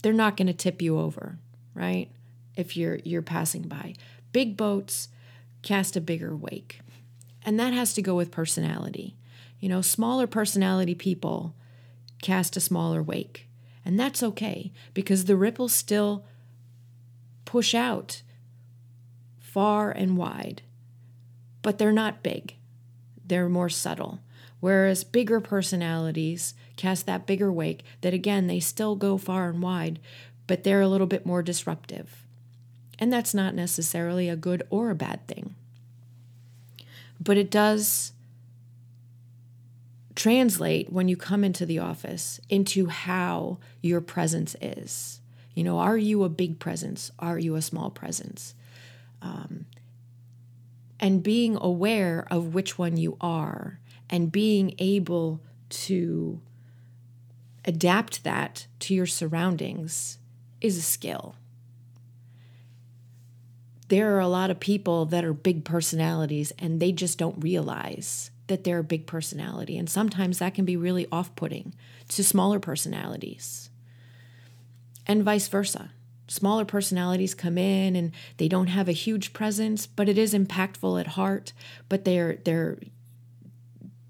they're 0.03 0.13
not 0.13 0.37
going 0.37 0.45
to 0.45 0.53
tip 0.53 0.83
you 0.83 0.99
over, 0.99 1.39
right? 1.73 2.11
If 2.55 2.77
you're 2.77 2.99
you're 3.03 3.23
passing 3.23 3.63
by. 3.63 3.95
Big 4.31 4.55
boats 4.55 5.07
cast 5.63 5.95
a 5.95 5.99
bigger 5.99 6.35
wake. 6.35 6.81
And 7.43 7.59
that 7.59 7.73
has 7.73 7.95
to 7.95 8.03
go 8.03 8.13
with 8.13 8.29
personality. 8.29 9.15
You 9.59 9.67
know, 9.67 9.81
smaller 9.81 10.27
personality 10.27 10.93
people 10.93 11.55
cast 12.21 12.55
a 12.55 12.59
smaller 12.59 13.01
wake. 13.01 13.47
And 13.83 13.99
that's 13.99 14.21
okay 14.21 14.71
because 14.93 15.25
the 15.25 15.35
ripples 15.35 15.73
still 15.73 16.23
push 17.45 17.73
out 17.73 18.21
far 19.39 19.89
and 19.89 20.17
wide. 20.17 20.61
But 21.63 21.79
they're 21.79 21.91
not 21.91 22.21
big. 22.21 22.57
They're 23.25 23.49
more 23.49 23.69
subtle. 23.69 24.19
Whereas 24.61 25.03
bigger 25.03 25.41
personalities 25.41 26.53
cast 26.77 27.05
that 27.07 27.25
bigger 27.25 27.51
wake 27.51 27.83
that 28.01 28.13
again, 28.13 28.47
they 28.47 28.61
still 28.61 28.95
go 28.95 29.17
far 29.17 29.49
and 29.49 29.61
wide, 29.61 29.99
but 30.47 30.63
they're 30.63 30.81
a 30.81 30.87
little 30.87 31.07
bit 31.07 31.25
more 31.25 31.41
disruptive. 31.41 32.23
And 32.97 33.11
that's 33.11 33.33
not 33.33 33.55
necessarily 33.55 34.29
a 34.29 34.35
good 34.35 34.63
or 34.69 34.91
a 34.91 34.95
bad 34.95 35.27
thing. 35.27 35.55
But 37.19 37.37
it 37.37 37.49
does 37.49 38.13
translate 40.15 40.91
when 40.91 41.07
you 41.07 41.17
come 41.17 41.43
into 41.43 41.65
the 41.65 41.79
office 41.79 42.39
into 42.47 42.87
how 42.87 43.57
your 43.81 44.01
presence 44.01 44.55
is. 44.61 45.21
You 45.55 45.63
know, 45.63 45.79
are 45.79 45.97
you 45.97 46.23
a 46.23 46.29
big 46.29 46.59
presence? 46.59 47.11
Are 47.17 47.39
you 47.39 47.55
a 47.55 47.61
small 47.61 47.89
presence? 47.89 48.53
Um, 49.23 49.65
and 50.99 51.23
being 51.23 51.57
aware 51.59 52.27
of 52.29 52.53
which 52.53 52.77
one 52.77 52.97
you 52.97 53.17
are 53.19 53.79
and 54.11 54.31
being 54.31 54.75
able 54.77 55.41
to 55.69 56.41
adapt 57.65 58.23
that 58.23 58.67
to 58.79 58.93
your 58.93 59.05
surroundings 59.05 60.17
is 60.59 60.77
a 60.77 60.81
skill. 60.81 61.35
There 63.87 64.15
are 64.15 64.19
a 64.19 64.27
lot 64.27 64.51
of 64.51 64.59
people 64.59 65.05
that 65.05 65.25
are 65.25 65.33
big 65.33 65.65
personalities 65.65 66.51
and 66.59 66.79
they 66.79 66.91
just 66.91 67.17
don't 67.17 67.41
realize 67.43 68.31
that 68.47 68.63
they're 68.63 68.79
a 68.79 68.83
big 68.83 69.07
personality. 69.07 69.77
And 69.77 69.89
sometimes 69.89 70.39
that 70.39 70.53
can 70.53 70.65
be 70.65 70.77
really 70.77 71.07
off 71.11 71.35
putting 71.35 71.73
to 72.09 72.23
smaller 72.23 72.59
personalities. 72.59 73.69
And 75.07 75.23
vice 75.23 75.47
versa. 75.47 75.91
Smaller 76.27 76.63
personalities 76.63 77.33
come 77.33 77.57
in 77.57 77.95
and 77.95 78.11
they 78.37 78.47
don't 78.47 78.67
have 78.67 78.87
a 78.87 78.93
huge 78.93 79.33
presence, 79.33 79.87
but 79.87 80.07
it 80.07 80.17
is 80.17 80.33
impactful 80.33 80.99
at 80.99 81.07
heart, 81.07 81.51
but 81.89 82.05
they're 82.05 82.37
they're 82.45 82.77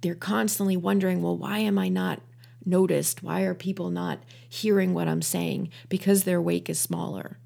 they're 0.02 0.16
constantly 0.16 0.78
wondering, 0.78 1.22
well, 1.22 1.38
why 1.38 1.60
am 1.60 1.78
I 1.78 1.90
not 1.90 2.22
noticed? 2.66 3.24
Why 3.24 3.42
are 3.42 3.54
people 3.54 3.90
not 3.90 4.20
hearing 4.48 4.94
what 4.94 5.08
I'm 5.08 5.22
saying? 5.22 5.70
Because 5.90 6.24
their 6.24 6.42
wake 6.42 6.70
is 6.70 6.80
smaller. 6.80 7.38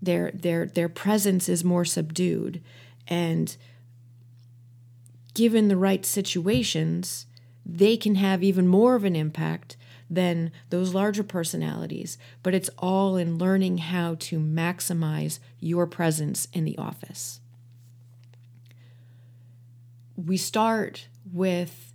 Their 0.00 0.30
their 0.32 0.66
their 0.66 0.88
presence 0.88 1.48
is 1.48 1.64
more 1.64 1.84
subdued 1.84 2.62
and 3.08 3.56
given 5.34 5.68
the 5.68 5.76
right 5.76 6.06
situations, 6.06 7.26
they 7.66 7.96
can 7.96 8.14
have 8.14 8.42
even 8.42 8.68
more 8.68 8.94
of 8.94 9.04
an 9.04 9.16
impact 9.16 9.76
than 10.08 10.52
those 10.70 10.94
larger 10.94 11.24
personalities, 11.24 12.18
but 12.42 12.54
it's 12.54 12.70
all 12.78 13.16
in 13.16 13.38
learning 13.38 13.78
how 13.78 14.14
to 14.20 14.38
maximize 14.38 15.40
your 15.60 15.86
presence 15.86 16.46
in 16.52 16.64
the 16.64 16.78
office. 16.78 17.40
We 20.16 20.36
start 20.36 21.08
with 21.34 21.92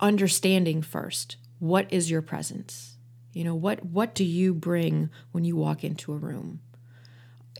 understanding 0.00 0.80
first 0.80 1.36
what 1.60 1.92
is 1.92 2.10
your 2.10 2.22
presence? 2.22 2.96
You 3.34 3.44
know, 3.44 3.54
what 3.54 3.84
what 3.84 4.14
do 4.14 4.24
you 4.24 4.54
bring 4.54 5.10
when 5.30 5.44
you 5.44 5.54
walk 5.54 5.84
into 5.84 6.12
a 6.12 6.16
room? 6.16 6.60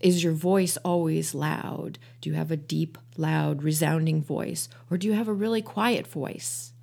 Is 0.01 0.23
your 0.23 0.33
voice 0.33 0.75
always 0.77 1.35
loud? 1.35 1.99
Do 2.19 2.29
you 2.31 2.35
have 2.35 2.49
a 2.49 2.57
deep, 2.57 2.97
loud, 3.15 3.61
resounding 3.61 4.23
voice? 4.23 4.67
Or 4.89 4.97
do 4.97 5.05
you 5.05 5.13
have 5.13 5.27
a 5.27 5.33
really 5.33 5.61
quiet 5.61 6.07
voice? 6.07 6.73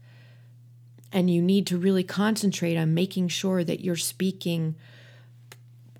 And 1.10 1.28
you 1.28 1.42
need 1.42 1.66
to 1.66 1.76
really 1.76 2.04
concentrate 2.04 2.76
on 2.76 2.94
making 2.94 3.28
sure 3.28 3.64
that 3.64 3.80
you're 3.80 3.96
speaking 3.96 4.76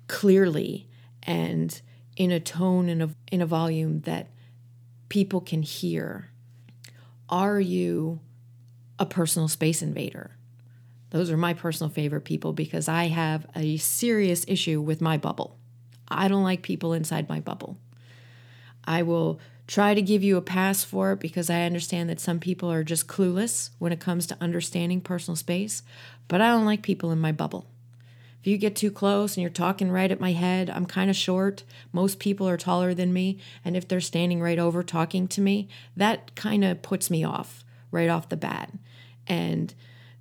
clearly 0.07 0.87
and 1.23 1.81
in 2.15 2.31
a 2.31 2.39
tone 2.39 2.87
and 2.87 3.03
a, 3.03 3.09
in 3.31 3.41
a 3.41 3.45
volume 3.45 4.01
that 4.01 4.27
people 5.09 5.41
can 5.41 5.63
hear. 5.63 6.29
Are 7.27 7.59
you 7.59 8.21
a 8.99 9.05
personal 9.05 9.47
space 9.47 9.81
invader? 9.81 10.31
Those 11.09 11.31
are 11.31 11.37
my 11.37 11.53
personal 11.53 11.89
favorite 11.89 12.25
people 12.25 12.53
because 12.53 12.87
I 12.87 13.05
have 13.05 13.47
a 13.55 13.77
serious 13.77 14.45
issue 14.47 14.79
with 14.81 15.01
my 15.01 15.17
bubble. 15.17 15.57
I 16.07 16.27
don't 16.27 16.43
like 16.43 16.61
people 16.61 16.93
inside 16.93 17.29
my 17.29 17.39
bubble. 17.39 17.77
I 18.83 19.01
will 19.01 19.39
try 19.67 19.93
to 19.93 20.01
give 20.01 20.23
you 20.23 20.37
a 20.37 20.41
pass 20.41 20.83
for 20.83 21.13
it 21.13 21.19
because 21.19 21.49
I 21.49 21.61
understand 21.61 22.09
that 22.09 22.19
some 22.19 22.39
people 22.39 22.71
are 22.71 22.83
just 22.83 23.07
clueless 23.07 23.69
when 23.79 23.91
it 23.91 23.99
comes 23.99 24.27
to 24.27 24.37
understanding 24.41 25.01
personal 25.01 25.35
space, 25.35 25.83
but 26.27 26.41
I 26.41 26.49
don't 26.49 26.65
like 26.65 26.81
people 26.81 27.11
in 27.11 27.19
my 27.19 27.31
bubble. 27.31 27.67
If 28.41 28.47
you 28.47 28.57
get 28.57 28.75
too 28.75 28.89
close 28.89 29.35
and 29.35 29.41
you're 29.41 29.49
talking 29.49 29.91
right 29.91 30.11
at 30.11 30.21
my 30.21 30.31
head, 30.31 30.69
I'm 30.69 30.85
kind 30.85 31.09
of 31.09 31.15
short. 31.15 31.63
Most 31.91 32.19
people 32.19 32.47
are 32.47 32.55
taller 32.57 32.93
than 32.93 33.11
me. 33.11 33.37
And 33.65 33.75
if 33.75 33.87
they're 33.87 33.99
standing 33.99 34.41
right 34.41 34.57
over 34.57 34.81
talking 34.81 35.27
to 35.29 35.41
me, 35.41 35.67
that 35.97 36.35
kind 36.35 36.63
of 36.63 36.81
puts 36.81 37.11
me 37.11 37.23
off 37.23 37.65
right 37.91 38.09
off 38.09 38.29
the 38.29 38.37
bat. 38.37 38.71
And 39.29 39.73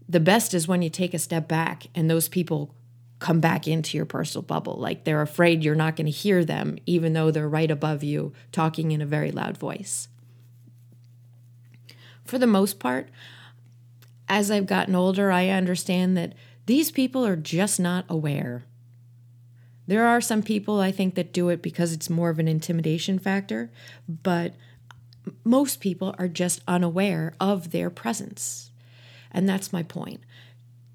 the 0.08 0.20
best 0.20 0.54
is 0.54 0.68
when 0.68 0.82
you 0.82 0.90
take 0.90 1.14
a 1.14 1.18
step 1.18 1.48
back 1.48 1.86
and 1.94 2.08
those 2.08 2.28
people 2.28 2.74
come 3.18 3.40
back 3.40 3.66
into 3.66 3.96
your 3.96 4.06
personal 4.06 4.42
bubble. 4.42 4.76
Like 4.76 5.04
they're 5.04 5.22
afraid 5.22 5.64
you're 5.64 5.74
not 5.74 5.96
going 5.96 6.06
to 6.06 6.12
hear 6.12 6.44
them, 6.44 6.78
even 6.86 7.14
though 7.14 7.30
they're 7.30 7.48
right 7.48 7.70
above 7.70 8.04
you 8.04 8.32
talking 8.52 8.92
in 8.92 9.02
a 9.02 9.06
very 9.06 9.32
loud 9.32 9.56
voice. 9.56 10.08
For 12.24 12.38
the 12.38 12.46
most 12.46 12.78
part, 12.78 13.08
as 14.28 14.50
I've 14.50 14.66
gotten 14.66 14.94
older, 14.94 15.32
I 15.32 15.48
understand 15.48 16.16
that 16.16 16.34
these 16.66 16.90
people 16.90 17.26
are 17.26 17.36
just 17.36 17.80
not 17.80 18.04
aware. 18.08 18.64
There 19.86 20.06
are 20.06 20.20
some 20.20 20.42
people 20.42 20.80
I 20.80 20.92
think 20.92 21.14
that 21.14 21.32
do 21.32 21.48
it 21.48 21.62
because 21.62 21.94
it's 21.94 22.10
more 22.10 22.28
of 22.28 22.38
an 22.38 22.46
intimidation 22.46 23.18
factor, 23.18 23.70
but 24.06 24.54
most 25.44 25.80
people 25.80 26.14
are 26.18 26.28
just 26.28 26.60
unaware 26.68 27.32
of 27.40 27.70
their 27.70 27.88
presence. 27.88 28.70
And 29.30 29.49
that's 29.49 29.73
my 29.73 29.82
point. 29.82 30.20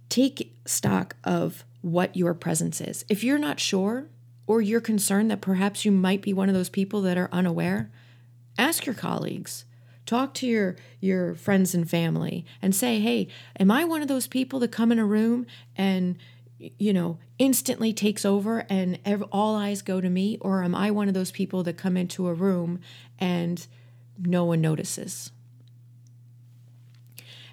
Take 0.10 0.56
stock 0.66 1.16
of 1.24 1.63
what 1.82 2.16
your 2.16 2.34
presence 2.34 2.80
is. 2.82 3.06
If 3.10 3.24
you're 3.24 3.38
not 3.38 3.60
sure 3.60 4.08
or 4.48 4.62
you're 4.62 4.82
concerned 4.82 5.32
that 5.32 5.42
perhaps 5.42 5.86
you 5.86 5.92
might 5.92 6.22
be 6.22 6.34
one 6.34 6.50
of 6.50 6.56
those 6.56 6.70
people 6.70 7.02
that 7.02 7.18
are 7.18 7.30
unaware, 7.32 7.92
ask 8.58 8.86
your 8.86 8.96
colleagues. 8.96 9.66
Talk 10.06 10.34
to 10.36 10.48
your 10.48 10.75
your 11.00 11.34
friends 11.34 11.74
and 11.74 11.90
family 11.90 12.46
and 12.62 12.75
say, 12.75 13.00
"Hey, 13.00 13.30
am 13.58 13.72
I 13.72 13.86
one 13.86 14.02
of 14.02 14.08
those 14.08 14.28
people 14.28 14.60
that 14.60 14.72
come 14.72 14.92
in 14.92 15.00
a 15.00 15.06
room 15.06 15.46
and 15.78 16.18
you 16.78 16.94
know, 16.94 17.18
instantly 17.40 17.92
takes 17.92 18.24
over 18.24 18.66
and 18.70 18.98
ev- 19.04 19.24
all 19.34 19.56
eyes 19.56 19.82
go 19.82 20.00
to 20.00 20.10
me 20.10 20.38
or 20.40 20.63
am 20.63 20.74
I 20.74 20.92
one 20.92 21.10
of 21.10 21.13
those 21.13 21.32
people 21.32 21.62
that 21.63 21.78
come 21.78 21.98
into 21.98 22.28
a 22.28 22.34
room 22.34 22.80
and 23.20 23.66
no 24.18 24.46
one 24.46 24.62
notices?" 24.62 25.32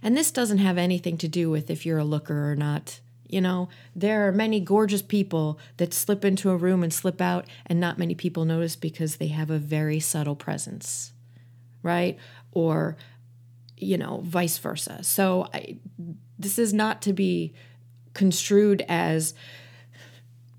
And 0.02 0.16
this 0.16 0.30
doesn't 0.30 0.58
have 0.58 0.78
anything 0.78 1.18
to 1.18 1.28
do 1.28 1.50
with 1.50 1.70
if 1.70 1.84
you're 1.84 1.98
a 1.98 2.04
looker 2.04 2.50
or 2.50 2.56
not. 2.56 3.00
You 3.28 3.40
know, 3.40 3.68
there 3.94 4.26
are 4.26 4.32
many 4.32 4.58
gorgeous 4.58 5.02
people 5.02 5.58
that 5.76 5.94
slip 5.94 6.24
into 6.24 6.50
a 6.50 6.56
room 6.56 6.82
and 6.82 6.92
slip 6.92 7.20
out, 7.20 7.46
and 7.66 7.78
not 7.78 7.98
many 7.98 8.14
people 8.14 8.44
notice 8.44 8.74
because 8.74 9.16
they 9.16 9.28
have 9.28 9.50
a 9.50 9.58
very 9.58 10.00
subtle 10.00 10.34
presence, 10.34 11.12
right? 11.82 12.18
Or, 12.50 12.96
you 13.76 13.96
know, 13.96 14.20
vice 14.24 14.58
versa. 14.58 15.04
So, 15.04 15.46
I, 15.54 15.76
this 16.38 16.58
is 16.58 16.74
not 16.74 17.02
to 17.02 17.12
be 17.12 17.54
construed 18.14 18.84
as 18.88 19.34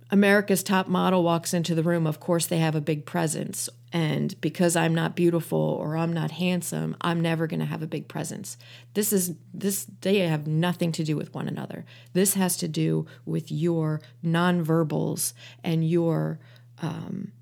America's 0.09 0.63
top 0.63 0.87
model 0.87 1.23
walks 1.23 1.53
into 1.53 1.75
the 1.75 1.83
room. 1.83 2.05
Of 2.07 2.19
course, 2.19 2.45
they 2.45 2.59
have 2.59 2.75
a 2.75 2.81
big 2.81 3.05
presence, 3.05 3.69
and 3.93 4.39
because 4.39 4.75
I'm 4.75 4.95
not 4.95 5.15
beautiful 5.15 5.59
or 5.59 5.97
I'm 5.97 6.13
not 6.13 6.31
handsome, 6.31 6.95
I'm 7.01 7.19
never 7.19 7.45
going 7.45 7.59
to 7.59 7.65
have 7.65 7.81
a 7.81 7.87
big 7.87 8.07
presence. 8.07 8.57
This 8.93 9.11
is 9.11 9.35
this 9.53 9.85
they 10.01 10.19
have 10.19 10.47
nothing 10.47 10.91
to 10.93 11.03
do 11.03 11.17
with 11.17 11.33
one 11.33 11.47
another. 11.47 11.85
This 12.13 12.35
has 12.35 12.55
to 12.57 12.67
do 12.67 13.05
with 13.25 13.51
your 13.51 14.01
nonverbals 14.23 15.33
and 15.63 15.87
your 15.87 16.39
um, 16.81 17.33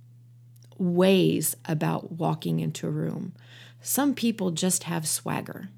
ways 0.78 1.56
about 1.66 2.14
walking 2.14 2.60
into 2.60 2.88
a 2.88 2.92
room. 2.92 3.34
Some 3.82 4.16
people 4.16 4.52
just 4.52 4.84
have 4.84 5.08
swagger. 5.08 5.70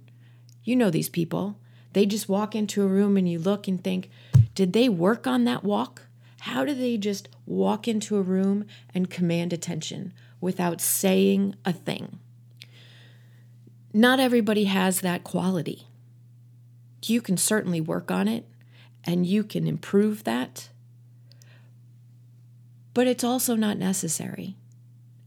You 0.64 0.76
know 0.76 0.90
these 0.90 1.10
people. 1.10 1.60
They 1.94 2.06
just 2.06 2.30
walk 2.30 2.56
into 2.56 2.84
a 2.84 2.88
room 2.88 3.18
and 3.18 3.30
you 3.30 3.40
look 3.40 3.68
and 3.68 3.84
think, 3.84 4.10
did 4.56 4.72
they 4.72 4.88
work 4.88 5.28
on 5.28 5.44
that 5.44 5.64
walk? 5.64 6.04
How 6.42 6.64
do 6.66 6.74
they 6.74 6.98
just 6.98 7.28
walk 7.46 7.88
into 7.88 8.18
a 8.18 8.22
room 8.22 8.66
and 8.94 9.10
command 9.10 9.54
attention? 9.54 10.14
Without 10.42 10.82
saying 10.82 11.56
a 11.64 11.72
thing. 11.72 12.20
Not 13.94 14.20
everybody 14.20 14.66
has 14.66 15.02
that 15.02 15.24
quality. 15.24 15.88
You 17.06 17.22
can 17.22 17.38
certainly 17.38 17.80
work 17.80 18.12
on 18.12 18.28
it 18.28 18.46
and 19.04 19.26
you 19.26 19.44
can 19.44 19.68
improve 19.68 20.24
that, 20.24 20.70
but 22.94 23.08
it's 23.08 23.24
also 23.24 23.56
not 23.56 23.78
necessary. 23.78 24.56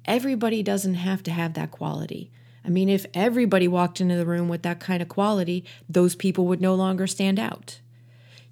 Everybody 0.04 0.62
doesn't 0.62 0.94
have 0.94 1.22
to 1.24 1.30
have 1.30 1.54
that 1.54 1.70
quality. 1.70 2.30
I 2.64 2.68
mean, 2.68 2.88
if 2.88 3.06
everybody 3.12 3.68
walked 3.68 4.00
into 4.00 4.16
the 4.16 4.26
room 4.26 4.48
with 4.48 4.62
that 4.62 4.80
kind 4.80 5.02
of 5.02 5.08
quality, 5.08 5.64
those 5.88 6.14
people 6.14 6.46
would 6.46 6.60
no 6.60 6.74
longer 6.74 7.06
stand 7.06 7.38
out. 7.38 7.80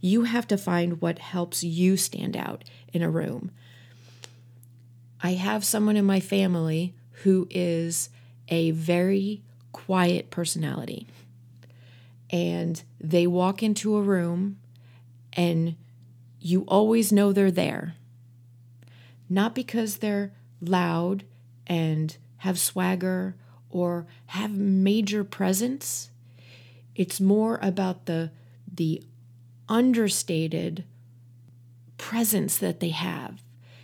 You 0.01 0.25
have 0.25 0.47
to 0.49 0.59
find 0.59 1.01
what 1.01 1.19
helps 1.19 1.63
you 1.63 1.97
stand 1.97 2.37
out 2.37 2.65
in 2.93 3.03
a 3.03 3.11
room. 3.11 3.53
I 5.23 5.35
have 5.35 5.65
someone 5.65 5.97
in 5.97 6.05
my 6.05 6.19
family 6.19 6.95
who 7.23 7.47
is 7.49 8.11
a 8.49 8.73
very 8.73 9.43
quiet 9.71 10.31
personality. 10.31 11.07
And 12.31 12.83
they 13.01 13.27
walk 13.27 13.63
into 13.63 13.97
a 13.97 14.03
room 14.03 14.59
and 15.33 15.77
you 16.41 16.63
always 16.67 17.13
know 17.13 17.33
they're 17.33 17.53
there. 17.53 17.95
Not 19.29 19.55
because 19.55 19.99
they're 19.99 20.33
loud 20.61 21.25
and 21.67 22.17
have 22.39 22.59
swagger 22.59 23.37
or 23.71 24.07
have 24.27 24.51
major 24.51 25.23
presence. 25.23 26.11
It's 26.97 27.21
more 27.21 27.59
about 27.63 28.07
the 28.07 28.31
the 28.75 29.03
understated 29.69 30.85
presence 31.99 32.57
that 32.57 32.81
they 32.81 32.89
have 32.89 33.43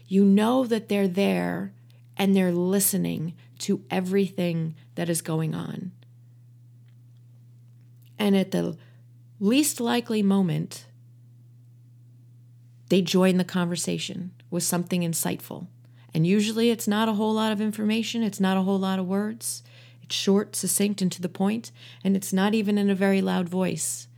you 0.08 0.24
know 0.24 0.64
that 0.64 0.88
they're 0.88 1.06
there 1.06 1.72
and 2.16 2.34
they're 2.34 2.52
listening 2.52 3.34
to 3.58 3.84
everything 3.90 4.74
that 4.94 5.08
is 5.08 5.22
going 5.22 5.54
on. 5.54 5.92
And 8.18 8.36
at 8.36 8.50
the 8.50 8.76
least 9.38 9.80
likely 9.80 10.22
moment, 10.22 10.86
they 12.88 13.02
join 13.02 13.36
the 13.36 13.44
conversation 13.44 14.32
with 14.50 14.62
something 14.62 15.02
insightful. 15.02 15.66
And 16.14 16.26
usually 16.26 16.70
it's 16.70 16.88
not 16.88 17.08
a 17.08 17.12
whole 17.12 17.34
lot 17.34 17.52
of 17.52 17.60
information, 17.60 18.22
it's 18.22 18.40
not 18.40 18.56
a 18.56 18.62
whole 18.62 18.78
lot 18.78 18.98
of 18.98 19.06
words. 19.06 19.62
It's 20.02 20.16
short, 20.16 20.56
succinct, 20.56 21.02
and 21.02 21.12
to 21.12 21.20
the 21.20 21.28
point, 21.28 21.70
and 22.02 22.16
it's 22.16 22.32
not 22.32 22.54
even 22.54 22.78
in 22.78 22.88
a 22.88 22.94
very 22.94 23.20
loud 23.20 23.46
voice, 23.48 24.08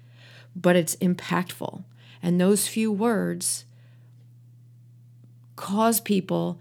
but 0.55 0.77
it's 0.77 0.95
impactful. 0.97 1.83
And 2.23 2.41
those 2.41 2.69
few 2.69 2.93
words 2.93 3.65
cause 5.61 6.01
people 6.01 6.59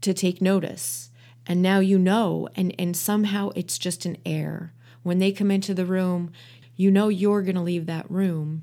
to 0.00 0.14
take 0.14 0.40
notice. 0.40 1.10
And 1.46 1.60
now 1.60 1.80
you 1.80 1.98
know, 1.98 2.48
and, 2.54 2.72
and 2.78 2.96
somehow 2.96 3.50
it's 3.56 3.76
just 3.76 4.06
an 4.06 4.16
air. 4.24 4.72
When 5.02 5.18
they 5.18 5.32
come 5.32 5.50
into 5.50 5.74
the 5.74 5.84
room, 5.84 6.30
you 6.76 6.90
know 6.92 7.08
you're 7.08 7.42
going 7.42 7.56
to 7.56 7.60
leave 7.60 7.86
that 7.86 8.08
room 8.10 8.62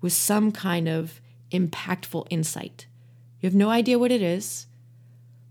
with 0.00 0.12
some 0.12 0.52
kind 0.52 0.88
of 0.88 1.20
impactful 1.50 2.28
insight. 2.30 2.86
You 3.40 3.48
have 3.48 3.56
no 3.56 3.70
idea 3.70 3.98
what 3.98 4.12
it 4.12 4.22
is, 4.22 4.66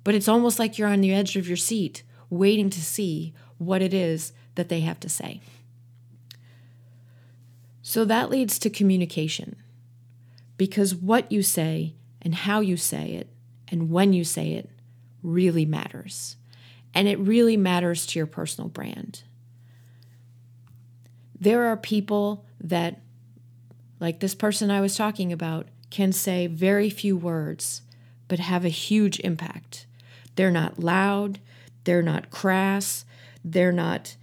but 0.05 0.15
it's 0.15 0.29
almost 0.29 0.59
like 0.59 0.77
you're 0.77 0.87
on 0.87 1.01
the 1.01 1.13
edge 1.13 1.35
of 1.35 1.47
your 1.47 1.57
seat 1.57 2.03
waiting 2.29 2.69
to 2.69 2.81
see 2.81 3.33
what 3.57 3.81
it 3.81 3.93
is 3.93 4.31
that 4.55 4.69
they 4.69 4.79
have 4.79 4.99
to 5.01 5.09
say. 5.09 5.41
So 7.81 8.05
that 8.05 8.29
leads 8.29 8.59
to 8.59 8.69
communication. 8.69 9.57
because 10.57 10.95
what 10.95 11.31
you 11.31 11.43
say 11.43 11.95
and 12.21 12.33
how 12.35 12.59
you 12.59 12.77
say 12.77 13.11
it 13.11 13.29
and 13.69 13.89
when 13.89 14.13
you 14.13 14.23
say 14.23 14.53
it 14.53 14.69
really 15.23 15.65
matters. 15.65 16.37
And 16.93 17.07
it 17.07 17.19
really 17.19 17.57
matters 17.57 18.05
to 18.07 18.19
your 18.19 18.25
personal 18.25 18.69
brand. 18.69 19.23
There 21.39 21.65
are 21.65 21.77
people 21.77 22.45
that, 22.59 23.01
like 23.99 24.19
this 24.19 24.33
person 24.33 24.71
I 24.71 24.81
was 24.81 24.95
talking 24.95 25.31
about, 25.31 25.67
can 25.89 26.11
say 26.11 26.47
very 26.47 26.89
few 26.89 27.15
words 27.15 27.81
but 28.27 28.39
have 28.39 28.65
a 28.65 28.69
huge 28.69 29.19
impact. 29.21 29.85
They're 30.35 30.51
not 30.51 30.79
loud, 30.79 31.39
they're 31.83 32.01
not 32.01 32.29
crass, 32.29 33.05
they're 33.43 33.71
not 33.71 34.15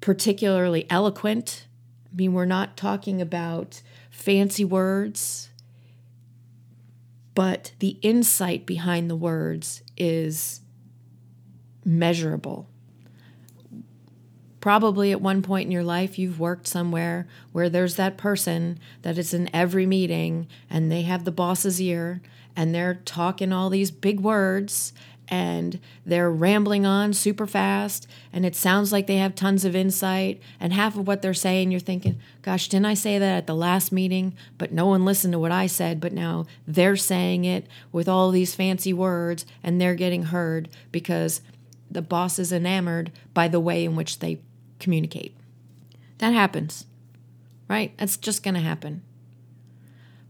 particularly 0.00 0.86
eloquent. 0.90 1.66
I 2.12 2.16
mean, 2.16 2.32
we're 2.32 2.44
not 2.44 2.76
talking 2.76 3.20
about 3.20 3.80
fancy 4.10 4.64
words, 4.64 5.48
but 7.36 7.72
the 7.80 7.98
insight 8.00 8.64
behind 8.64 9.10
the 9.10 9.14
words 9.14 9.82
is 9.94 10.62
measurable. 11.84 12.66
Probably 14.60 15.12
at 15.12 15.20
one 15.20 15.42
point 15.42 15.66
in 15.66 15.70
your 15.70 15.84
life, 15.84 16.18
you've 16.18 16.40
worked 16.40 16.66
somewhere 16.66 17.28
where 17.52 17.68
there's 17.68 17.96
that 17.96 18.16
person 18.16 18.80
that 19.02 19.18
is 19.18 19.34
in 19.34 19.50
every 19.54 19.84
meeting 19.84 20.48
and 20.70 20.90
they 20.90 21.02
have 21.02 21.24
the 21.24 21.30
boss's 21.30 21.78
ear 21.78 22.22
and 22.56 22.74
they're 22.74 23.02
talking 23.04 23.52
all 23.52 23.68
these 23.68 23.90
big 23.90 24.18
words 24.20 24.94
and 25.28 25.80
they're 26.04 26.30
rambling 26.30 26.86
on 26.86 27.12
super 27.12 27.46
fast 27.46 28.06
and 28.32 28.46
it 28.46 28.54
sounds 28.54 28.92
like 28.92 29.06
they 29.06 29.16
have 29.16 29.34
tons 29.34 29.64
of 29.64 29.74
insight 29.74 30.40
and 30.60 30.72
half 30.72 30.96
of 30.96 31.06
what 31.06 31.22
they're 31.22 31.34
saying 31.34 31.70
you're 31.70 31.80
thinking 31.80 32.18
gosh 32.42 32.68
didn't 32.68 32.86
i 32.86 32.94
say 32.94 33.18
that 33.18 33.36
at 33.36 33.46
the 33.46 33.54
last 33.54 33.90
meeting? 33.90 34.34
But 34.58 34.72
no 34.72 34.86
one 34.86 35.04
listened 35.04 35.32
to 35.32 35.38
what 35.38 35.52
i 35.52 35.66
said 35.66 36.00
but 36.00 36.12
now 36.12 36.46
they're 36.66 36.96
saying 36.96 37.44
it 37.44 37.66
with 37.92 38.08
all 38.08 38.30
these 38.30 38.54
fancy 38.54 38.92
words 38.92 39.44
and 39.62 39.80
they're 39.80 39.94
getting 39.94 40.24
heard 40.24 40.68
because 40.92 41.40
the 41.90 42.02
boss 42.02 42.38
is 42.38 42.52
enamored 42.52 43.12
by 43.34 43.48
the 43.48 43.60
way 43.60 43.84
in 43.84 43.94
which 43.94 44.18
they 44.18 44.40
communicate. 44.78 45.36
That 46.18 46.32
happens 46.32 46.86
right? 47.68 47.96
That's 47.98 48.16
just 48.16 48.42
going 48.42 48.54
to 48.54 48.60
happen. 48.60 49.02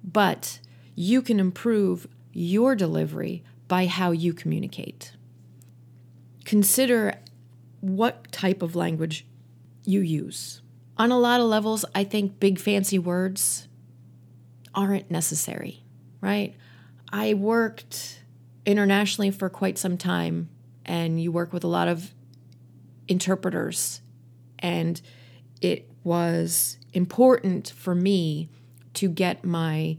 But 0.02 0.60
you 0.94 1.22
can 1.22 1.40
improve 1.40 2.06
your 2.32 2.74
delivery 2.74 3.42
by 3.68 3.86
how 3.86 4.10
you 4.12 4.32
communicate. 4.32 5.12
Consider 6.44 7.14
what 7.80 8.30
type 8.32 8.62
of 8.62 8.76
language 8.76 9.26
you 9.84 10.00
use. 10.00 10.62
On 10.96 11.10
a 11.10 11.18
lot 11.18 11.40
of 11.40 11.46
levels, 11.46 11.84
I 11.94 12.04
think 12.04 12.40
big 12.40 12.58
fancy 12.58 12.98
words 12.98 13.68
aren't 14.74 15.10
necessary, 15.10 15.84
right? 16.20 16.54
I 17.12 17.34
worked 17.34 18.22
internationally 18.64 19.30
for 19.30 19.48
quite 19.48 19.78
some 19.78 19.96
time, 19.96 20.48
and 20.84 21.20
you 21.20 21.32
work 21.32 21.52
with 21.52 21.64
a 21.64 21.68
lot 21.68 21.88
of 21.88 22.14
interpreters, 23.08 24.00
and 24.58 25.00
it 25.60 25.90
was 26.02 26.78
important 26.92 27.72
for 27.76 27.94
me 27.94 28.48
to 28.94 29.08
get 29.08 29.44
my 29.44 29.98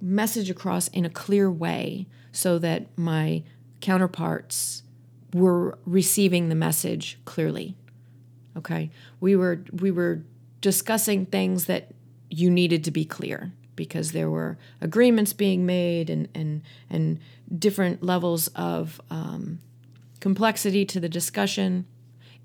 message 0.00 0.50
across 0.50 0.88
in 0.88 1.04
a 1.04 1.10
clear 1.10 1.50
way 1.50 2.06
so 2.36 2.58
that 2.58 2.86
my 2.96 3.42
counterparts 3.80 4.82
were 5.32 5.78
receiving 5.86 6.48
the 6.48 6.54
message 6.54 7.18
clearly. 7.24 7.74
Okay? 8.56 8.90
We 9.20 9.36
were 9.36 9.64
we 9.72 9.90
were 9.90 10.22
discussing 10.60 11.26
things 11.26 11.64
that 11.66 11.94
you 12.28 12.50
needed 12.50 12.84
to 12.84 12.90
be 12.90 13.04
clear 13.04 13.52
because 13.74 14.12
there 14.12 14.30
were 14.30 14.58
agreements 14.80 15.32
being 15.32 15.64
made 15.64 16.10
and 16.10 16.28
and 16.34 16.62
and 16.90 17.18
different 17.58 18.02
levels 18.02 18.48
of 18.48 19.00
um, 19.10 19.60
complexity 20.20 20.84
to 20.84 21.00
the 21.00 21.08
discussion. 21.08 21.86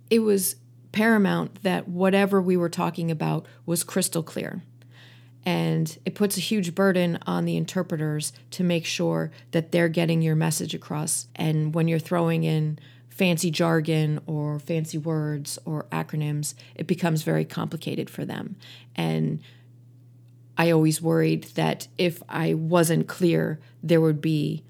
It 0.10 0.19
was 0.19 0.56
paramount 0.91 1.63
that 1.63 1.88
whatever 1.88 2.41
we 2.41 2.56
were 2.58 2.69
talking 2.69 3.12
about 3.12 3.45
was 3.65 3.84
crystal 3.84 4.23
clear. 4.23 4.63
And 5.45 5.97
it 6.06 6.15
puts 6.15 6.38
a 6.38 6.41
huge 6.41 6.75
burden 6.75 7.17
on 7.25 7.45
the 7.45 7.58
interpreters 7.58 8.32
to 8.51 8.63
make 8.63 8.86
sure 8.86 9.32
that 9.51 9.71
they're 9.71 9.89
getting 9.89 10.21
your 10.21 10.36
message 10.36 10.75
across. 10.75 11.27
And 11.36 11.73
when 11.73 11.88
you're 11.88 11.99
throwing 11.99 12.43
in 12.43 12.77
fancy 13.10 13.51
jargon 13.51 14.19
or 14.27 14.60
fancy 14.60 14.97
words 14.97 15.58
or 15.65 15.86
acronyms, 15.91 16.54
it 16.75 16.88
becomes 16.88 17.23
very 17.23 17.45
complicated 17.45 18.10
for 18.10 18.23
them. 18.23 18.56
And 18.95 19.41
I 20.58 20.71
always 20.71 21.01
worried 21.01 21.45
that 21.56 21.88
if 21.97 22.21
I 22.30 22.54
wasn't 22.54 23.08
clear, 23.08 23.60
there 23.82 24.01
would 24.01 24.21
be 24.21 24.63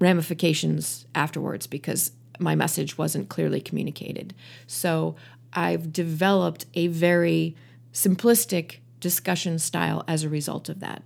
ramifications 0.00 1.06
afterwards 1.14 1.68
because 1.68 2.12
my 2.40 2.54
message 2.54 2.98
wasn't 2.98 3.28
clearly 3.28 3.60
communicated. 3.60 4.34
So 4.66 5.14
I've 5.52 5.92
developed 5.92 6.66
a 6.74 6.88
very 6.88 7.54
simplistic 7.92 8.78
discussion 9.02 9.58
style 9.58 10.04
as 10.08 10.22
a 10.22 10.28
result 10.28 10.70
of 10.70 10.80
that. 10.80 11.02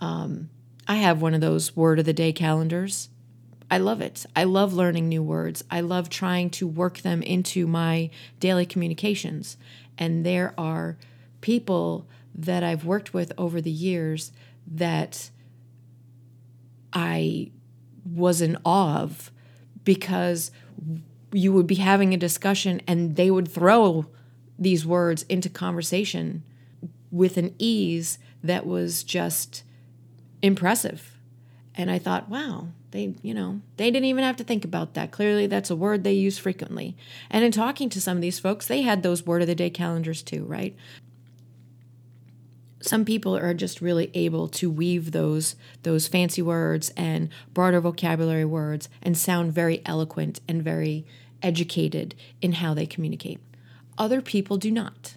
Um, 0.00 0.50
I 0.86 0.96
have 0.96 1.22
one 1.22 1.34
of 1.34 1.40
those 1.40 1.74
word 1.74 2.00
of 2.00 2.04
the 2.04 2.12
day 2.12 2.32
calendars. 2.32 3.08
I 3.70 3.78
love 3.78 4.00
it. 4.00 4.26
I 4.34 4.44
love 4.44 4.74
learning 4.74 5.08
new 5.08 5.22
words. 5.22 5.64
I 5.70 5.80
love 5.80 6.10
trying 6.10 6.50
to 6.50 6.66
work 6.66 6.98
them 6.98 7.22
into 7.22 7.66
my 7.66 8.10
daily 8.38 8.66
communications. 8.66 9.56
And 9.96 10.26
there 10.26 10.52
are 10.58 10.98
people 11.40 12.06
that 12.34 12.62
I've 12.62 12.84
worked 12.84 13.14
with 13.14 13.32
over 13.38 13.60
the 13.60 13.70
years 13.70 14.32
that 14.66 15.30
I 16.92 17.52
was 18.04 18.40
in 18.40 18.58
awe 18.64 18.98
of 18.98 19.30
because 19.84 20.50
you 21.32 21.52
would 21.52 21.66
be 21.66 21.76
having 21.76 22.12
a 22.12 22.18
discussion 22.18 22.82
and 22.86 23.16
they 23.16 23.30
would 23.30 23.48
throw 23.48 24.06
these 24.58 24.84
words 24.84 25.24
into 25.28 25.48
conversation 25.48 26.42
with 27.16 27.36
an 27.36 27.54
ease 27.58 28.18
that 28.42 28.66
was 28.66 29.02
just 29.02 29.62
impressive. 30.42 31.16
And 31.74 31.90
I 31.90 31.98
thought, 31.98 32.28
wow, 32.28 32.68
they, 32.90 33.14
you 33.22 33.34
know, 33.34 33.60
they 33.76 33.90
didn't 33.90 34.06
even 34.06 34.24
have 34.24 34.36
to 34.36 34.44
think 34.44 34.64
about 34.64 34.94
that. 34.94 35.10
Clearly, 35.10 35.46
that's 35.46 35.70
a 35.70 35.76
word 35.76 36.04
they 36.04 36.12
use 36.12 36.38
frequently. 36.38 36.96
And 37.30 37.44
in 37.44 37.52
talking 37.52 37.88
to 37.90 38.00
some 38.00 38.16
of 38.16 38.22
these 38.22 38.38
folks, 38.38 38.66
they 38.66 38.82
had 38.82 39.02
those 39.02 39.26
word 39.26 39.42
of 39.42 39.48
the 39.48 39.54
day 39.54 39.70
calendars 39.70 40.22
too, 40.22 40.44
right? 40.44 40.76
Some 42.80 43.04
people 43.04 43.36
are 43.36 43.54
just 43.54 43.80
really 43.80 44.10
able 44.14 44.46
to 44.48 44.70
weave 44.70 45.10
those 45.10 45.56
those 45.82 46.06
fancy 46.06 46.40
words 46.42 46.92
and 46.96 47.30
broader 47.52 47.80
vocabulary 47.80 48.44
words 48.44 48.88
and 49.02 49.18
sound 49.18 49.52
very 49.52 49.82
eloquent 49.84 50.40
and 50.46 50.62
very 50.62 51.04
educated 51.42 52.14
in 52.40 52.52
how 52.52 52.74
they 52.74 52.86
communicate. 52.86 53.40
Other 53.98 54.20
people 54.20 54.56
do 54.56 54.70
not 54.70 55.16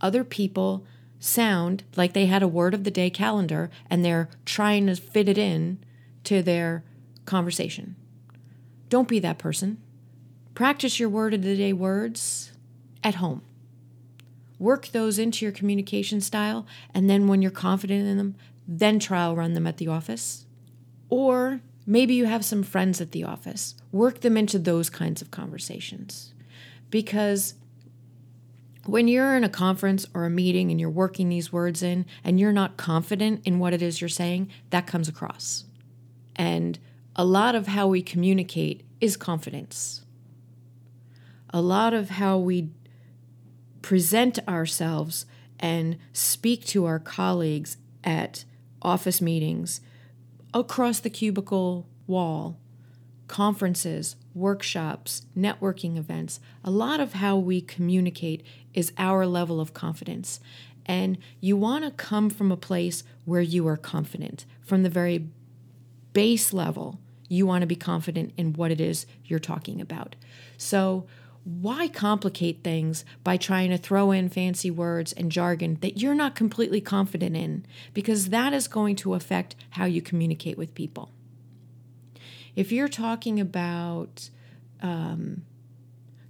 other 0.00 0.24
people 0.24 0.84
sound 1.26 1.82
like 1.96 2.12
they 2.12 2.26
had 2.26 2.42
a 2.42 2.48
word 2.48 2.74
of 2.74 2.84
the 2.84 2.90
day 2.90 3.10
calendar 3.10 3.70
and 3.90 4.04
they're 4.04 4.28
trying 4.44 4.86
to 4.86 4.94
fit 4.94 5.28
it 5.28 5.38
in 5.38 5.78
to 6.24 6.42
their 6.42 6.84
conversation. 7.24 7.96
Don't 8.88 9.08
be 9.08 9.18
that 9.18 9.38
person. 9.38 9.78
Practice 10.54 10.98
your 10.98 11.08
word 11.08 11.34
of 11.34 11.42
the 11.42 11.56
day 11.56 11.72
words 11.72 12.52
at 13.04 13.16
home. 13.16 13.42
Work 14.58 14.88
those 14.88 15.18
into 15.18 15.44
your 15.44 15.52
communication 15.52 16.20
style, 16.22 16.66
and 16.94 17.10
then 17.10 17.28
when 17.28 17.42
you're 17.42 17.50
confident 17.50 18.06
in 18.06 18.16
them, 18.16 18.36
then 18.66 18.98
trial 18.98 19.36
run 19.36 19.52
them 19.52 19.66
at 19.66 19.76
the 19.76 19.88
office. 19.88 20.46
Or 21.10 21.60
maybe 21.86 22.14
you 22.14 22.24
have 22.24 22.44
some 22.44 22.62
friends 22.62 23.00
at 23.00 23.12
the 23.12 23.22
office. 23.22 23.74
Work 23.92 24.20
them 24.20 24.36
into 24.36 24.58
those 24.58 24.88
kinds 24.88 25.20
of 25.20 25.30
conversations. 25.30 26.32
Because 26.88 27.54
when 28.88 29.08
you're 29.08 29.36
in 29.36 29.44
a 29.44 29.48
conference 29.48 30.06
or 30.14 30.24
a 30.24 30.30
meeting 30.30 30.70
and 30.70 30.80
you're 30.80 30.90
working 30.90 31.28
these 31.28 31.52
words 31.52 31.82
in 31.82 32.06
and 32.22 32.38
you're 32.38 32.52
not 32.52 32.76
confident 32.76 33.42
in 33.44 33.58
what 33.58 33.72
it 33.72 33.82
is 33.82 34.00
you're 34.00 34.08
saying, 34.08 34.50
that 34.70 34.86
comes 34.86 35.08
across. 35.08 35.64
And 36.34 36.78
a 37.14 37.24
lot 37.24 37.54
of 37.54 37.68
how 37.68 37.86
we 37.88 38.02
communicate 38.02 38.84
is 39.00 39.16
confidence. 39.16 40.04
A 41.50 41.60
lot 41.60 41.94
of 41.94 42.10
how 42.10 42.38
we 42.38 42.70
present 43.82 44.38
ourselves 44.48 45.26
and 45.58 45.96
speak 46.12 46.64
to 46.66 46.84
our 46.84 46.98
colleagues 46.98 47.78
at 48.04 48.44
office 48.82 49.20
meetings, 49.20 49.80
across 50.52 51.00
the 51.00 51.10
cubicle 51.10 51.88
wall, 52.06 52.58
conferences, 53.28 54.16
workshops, 54.34 55.22
networking 55.36 55.96
events, 55.96 56.40
a 56.64 56.70
lot 56.70 57.00
of 57.00 57.14
how 57.14 57.36
we 57.36 57.60
communicate 57.60 58.44
is 58.74 58.92
our 58.98 59.26
level 59.26 59.60
of 59.60 59.74
confidence. 59.74 60.40
And 60.84 61.18
you 61.40 61.56
want 61.56 61.84
to 61.84 61.90
come 61.90 62.30
from 62.30 62.52
a 62.52 62.56
place 62.56 63.02
where 63.24 63.40
you 63.40 63.66
are 63.66 63.76
confident. 63.76 64.44
From 64.60 64.82
the 64.82 64.90
very 64.90 65.28
base 66.12 66.52
level, 66.52 67.00
you 67.28 67.46
want 67.46 67.62
to 67.62 67.66
be 67.66 67.76
confident 67.76 68.32
in 68.36 68.52
what 68.52 68.70
it 68.70 68.80
is 68.80 69.06
you're 69.24 69.38
talking 69.38 69.80
about. 69.80 70.14
So, 70.56 71.06
why 71.44 71.86
complicate 71.86 72.64
things 72.64 73.04
by 73.22 73.36
trying 73.36 73.70
to 73.70 73.78
throw 73.78 74.10
in 74.10 74.28
fancy 74.28 74.68
words 74.68 75.12
and 75.12 75.30
jargon 75.30 75.78
that 75.80 75.96
you're 75.96 76.14
not 76.14 76.34
completely 76.34 76.80
confident 76.80 77.36
in? 77.36 77.64
Because 77.94 78.30
that 78.30 78.52
is 78.52 78.66
going 78.66 78.96
to 78.96 79.14
affect 79.14 79.54
how 79.70 79.84
you 79.84 80.02
communicate 80.02 80.58
with 80.58 80.74
people. 80.74 81.12
If 82.56 82.72
you're 82.72 82.88
talking 82.88 83.38
about 83.38 84.30
um, 84.82 85.42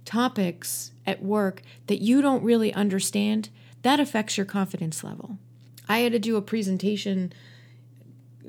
topics 0.05 0.91
at 1.05 1.23
work 1.23 1.61
that 1.87 2.01
you 2.01 2.21
don't 2.21 2.43
really 2.43 2.73
understand, 2.73 3.49
that 3.81 3.99
affects 3.99 4.37
your 4.37 4.45
confidence 4.45 5.03
level. 5.03 5.37
I 5.87 5.99
had 5.99 6.11
to 6.11 6.19
do 6.19 6.35
a 6.35 6.41
presentation 6.41 7.31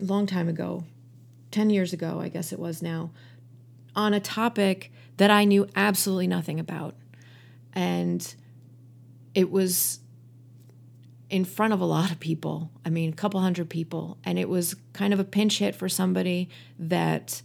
a 0.01 0.05
long 0.05 0.27
time 0.27 0.49
ago, 0.49 0.85
10 1.53 1.71
years 1.71 1.93
ago, 1.93 2.21
I 2.21 2.29
guess 2.29 2.53
it 2.53 2.59
was 2.59 2.83
now, 2.83 3.11
on 3.95 4.12
a 4.12 4.21
topic 4.21 4.93
that 5.17 5.31
I 5.31 5.45
knew 5.45 5.69
absolutely 5.77 6.27
nothing 6.27 6.59
about. 6.61 6.95
And 7.73 8.35
it 9.35 9.51
was 9.51 10.01
in 11.31 11.45
front 11.45 11.73
of 11.73 11.81
a 11.81 11.85
lot 11.85 12.11
of 12.11 12.19
people. 12.19 12.71
I 12.85 12.91
mean, 12.91 13.11
a 13.11 13.17
couple 13.17 13.41
hundred 13.41 13.69
people. 13.69 14.19
And 14.25 14.38
it 14.38 14.49
was 14.49 14.75
kind 14.93 15.12
of 15.12 15.21
a 15.21 15.25
pinch 15.25 15.59
hit 15.59 15.75
for 15.75 15.88
somebody 15.88 16.49
that 16.79 17.43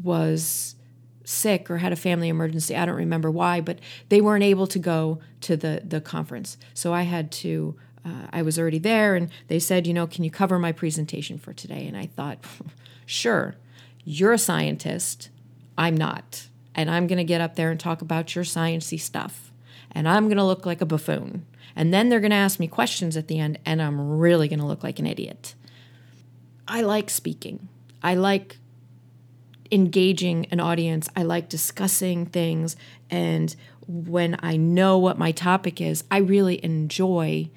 was 0.00 0.76
sick 1.24 1.70
or 1.70 1.78
had 1.78 1.92
a 1.92 1.96
family 1.96 2.28
emergency. 2.28 2.76
I 2.76 2.84
don't 2.84 2.96
remember 2.96 3.30
why, 3.30 3.60
but 3.60 3.78
they 4.08 4.20
weren't 4.20 4.44
able 4.44 4.66
to 4.66 4.78
go 4.78 5.20
to 5.42 5.56
the, 5.56 5.82
the 5.84 6.00
conference. 6.00 6.56
So 6.74 6.92
I 6.92 7.02
had 7.02 7.30
to, 7.32 7.76
uh, 8.04 8.26
I 8.32 8.42
was 8.42 8.58
already 8.58 8.78
there, 8.78 9.14
and 9.14 9.30
they 9.48 9.58
said, 9.58 9.86
you 9.86 9.94
know, 9.94 10.06
can 10.06 10.24
you 10.24 10.30
cover 10.30 10.58
my 10.58 10.72
presentation 10.72 11.38
for 11.38 11.52
today? 11.52 11.86
And 11.86 11.96
I 11.96 12.06
thought, 12.06 12.38
sure, 13.06 13.56
you're 14.04 14.32
a 14.32 14.38
scientist. 14.38 15.30
I'm 15.78 15.96
not 15.96 16.48
and 16.74 16.90
I'm 16.90 17.06
going 17.06 17.18
to 17.18 17.24
get 17.24 17.40
up 17.40 17.56
there 17.56 17.70
and 17.70 17.78
talk 17.78 18.02
about 18.02 18.34
your 18.34 18.44
sciency 18.44 18.98
stuff. 18.98 19.52
And 19.90 20.08
I'm 20.08 20.24
going 20.24 20.38
to 20.38 20.44
look 20.44 20.64
like 20.64 20.80
a 20.80 20.86
buffoon. 20.86 21.46
And 21.76 21.92
then 21.92 22.08
they're 22.08 22.20
going 22.20 22.30
to 22.30 22.36
ask 22.36 22.58
me 22.60 22.66
questions 22.66 23.16
at 23.16 23.28
the 23.28 23.38
end, 23.38 23.58
and 23.64 23.80
I'm 23.80 24.18
really 24.18 24.48
going 24.48 24.58
to 24.58 24.66
look 24.66 24.82
like 24.82 24.98
an 24.98 25.06
idiot. 25.06 25.54
I 26.68 26.82
like 26.82 27.10
speaking. 27.10 27.68
I 28.02 28.14
like 28.14 28.58
engaging 29.72 30.46
an 30.50 30.60
audience. 30.60 31.08
I 31.16 31.22
like 31.22 31.48
discussing 31.48 32.26
things. 32.26 32.76
And 33.10 33.56
when 33.88 34.36
I 34.40 34.56
know 34.56 34.98
what 34.98 35.18
my 35.18 35.32
topic 35.32 35.80
is, 35.80 36.04
I 36.10 36.18
really 36.18 36.62
enjoy 36.62 37.50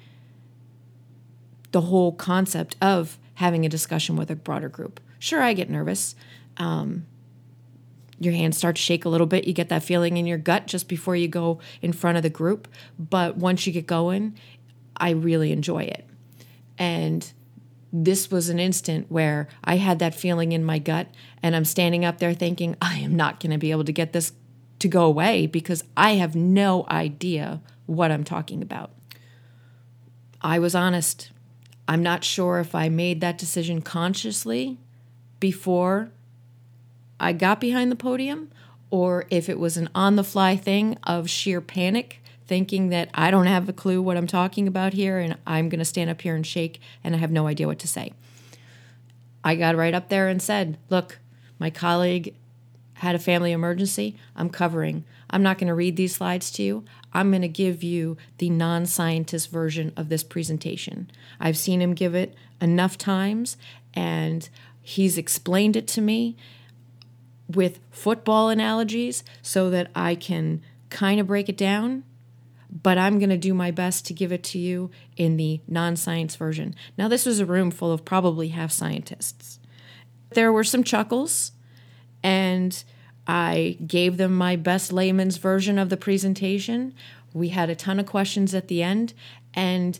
the 1.72 1.82
whole 1.82 2.12
concept 2.12 2.74
of 2.80 3.18
having 3.34 3.66
a 3.66 3.68
discussion 3.68 4.16
with 4.16 4.30
a 4.30 4.36
broader 4.36 4.70
group. 4.70 4.98
Sure, 5.18 5.42
I 5.42 5.52
get 5.52 5.68
nervous. 5.68 6.16
Um, 6.56 7.06
your 8.18 8.32
hands 8.32 8.56
start 8.56 8.76
to 8.76 8.82
shake 8.82 9.04
a 9.04 9.10
little 9.10 9.26
bit. 9.26 9.46
You 9.46 9.52
get 9.52 9.68
that 9.68 9.82
feeling 9.82 10.16
in 10.16 10.26
your 10.26 10.38
gut 10.38 10.66
just 10.66 10.88
before 10.88 11.16
you 11.16 11.28
go 11.28 11.60
in 11.82 11.92
front 11.92 12.16
of 12.16 12.22
the 12.22 12.30
group. 12.30 12.66
But 12.98 13.36
once 13.36 13.66
you 13.66 13.74
get 13.74 13.86
going, 13.86 14.38
I 14.96 15.10
really 15.10 15.52
enjoy 15.52 15.82
it. 15.82 16.08
And 16.78 17.30
this 18.04 18.30
was 18.30 18.48
an 18.50 18.58
instant 18.58 19.10
where 19.10 19.48
I 19.64 19.76
had 19.76 19.98
that 20.00 20.14
feeling 20.14 20.52
in 20.52 20.64
my 20.64 20.78
gut, 20.78 21.08
and 21.42 21.56
I'm 21.56 21.64
standing 21.64 22.04
up 22.04 22.18
there 22.18 22.34
thinking, 22.34 22.76
I 22.80 22.98
am 22.98 23.16
not 23.16 23.40
going 23.40 23.52
to 23.52 23.58
be 23.58 23.70
able 23.70 23.84
to 23.84 23.92
get 23.92 24.12
this 24.12 24.32
to 24.80 24.88
go 24.88 25.04
away 25.04 25.46
because 25.46 25.82
I 25.96 26.16
have 26.16 26.34
no 26.34 26.84
idea 26.90 27.62
what 27.86 28.10
I'm 28.10 28.24
talking 28.24 28.60
about. 28.60 28.90
I 30.42 30.58
was 30.58 30.74
honest. 30.74 31.30
I'm 31.88 32.02
not 32.02 32.24
sure 32.24 32.58
if 32.58 32.74
I 32.74 32.88
made 32.88 33.20
that 33.22 33.38
decision 33.38 33.80
consciously 33.80 34.78
before 35.40 36.10
I 37.18 37.32
got 37.32 37.60
behind 37.60 37.90
the 37.90 37.96
podium 37.96 38.50
or 38.90 39.24
if 39.30 39.48
it 39.48 39.58
was 39.58 39.76
an 39.76 39.88
on 39.94 40.16
the 40.16 40.24
fly 40.24 40.56
thing 40.56 40.98
of 41.04 41.30
sheer 41.30 41.60
panic, 41.60 42.22
thinking 42.46 42.90
that 42.90 43.08
I 43.14 43.30
don't 43.30 43.46
have 43.46 43.68
a 43.68 43.72
clue 43.72 44.00
what 44.00 44.16
I'm 44.16 44.26
talking 44.26 44.68
about 44.68 44.92
here 44.92 45.18
and 45.18 45.36
I'm 45.46 45.68
going 45.68 45.78
to 45.78 45.84
stand 45.84 46.10
up 46.10 46.20
here 46.20 46.34
and 46.34 46.46
shake 46.46 46.80
and 47.02 47.14
I 47.14 47.18
have 47.18 47.30
no 47.30 47.46
idea 47.46 47.66
what 47.66 47.78
to 47.80 47.88
say. 47.88 48.12
I 49.44 49.54
got 49.54 49.76
right 49.76 49.94
up 49.94 50.08
there 50.08 50.28
and 50.28 50.40
said, 50.40 50.78
Look, 50.90 51.18
my 51.58 51.70
colleague 51.70 52.34
had 52.94 53.14
a 53.14 53.20
family 53.20 53.52
emergency. 53.52 54.16
I'm 54.34 54.50
covering. 54.50 55.04
I'm 55.28 55.42
not 55.42 55.58
going 55.58 55.68
to 55.68 55.74
read 55.74 55.96
these 55.96 56.14
slides 56.14 56.50
to 56.52 56.62
you. 56.62 56.84
I'm 57.12 57.30
going 57.30 57.42
to 57.42 57.48
give 57.48 57.82
you 57.82 58.16
the 58.38 58.50
non 58.50 58.86
scientist 58.86 59.50
version 59.50 59.92
of 59.96 60.08
this 60.08 60.22
presentation. 60.22 61.10
I've 61.40 61.58
seen 61.58 61.82
him 61.82 61.94
give 61.94 62.14
it 62.14 62.34
enough 62.60 62.96
times 62.96 63.56
and 63.94 64.48
he's 64.82 65.18
explained 65.18 65.76
it 65.76 65.86
to 65.88 66.00
me 66.00 66.36
with 67.48 67.80
football 67.90 68.48
analogies 68.48 69.24
so 69.42 69.70
that 69.70 69.90
I 69.94 70.14
can 70.14 70.62
kind 70.90 71.20
of 71.20 71.26
break 71.26 71.48
it 71.48 71.56
down, 71.56 72.04
but 72.82 72.98
I'm 72.98 73.18
going 73.18 73.30
to 73.30 73.38
do 73.38 73.54
my 73.54 73.70
best 73.70 74.06
to 74.06 74.12
give 74.12 74.32
it 74.32 74.42
to 74.44 74.58
you 74.58 74.90
in 75.16 75.36
the 75.36 75.60
non 75.66 75.96
science 75.96 76.36
version. 76.36 76.74
Now, 76.98 77.08
this 77.08 77.24
was 77.24 77.40
a 77.40 77.46
room 77.46 77.70
full 77.70 77.92
of 77.92 78.04
probably 78.04 78.48
half 78.48 78.70
scientists. 78.70 79.58
There 80.30 80.52
were 80.52 80.64
some 80.64 80.84
chuckles, 80.84 81.52
and 82.22 82.82
I 83.26 83.78
gave 83.86 84.16
them 84.16 84.36
my 84.36 84.56
best 84.56 84.92
layman's 84.92 85.38
version 85.38 85.78
of 85.78 85.88
the 85.88 85.96
presentation. 85.96 86.94
We 87.32 87.48
had 87.48 87.70
a 87.70 87.74
ton 87.74 87.98
of 87.98 88.06
questions 88.06 88.54
at 88.54 88.68
the 88.68 88.82
end, 88.82 89.14
and 89.54 89.98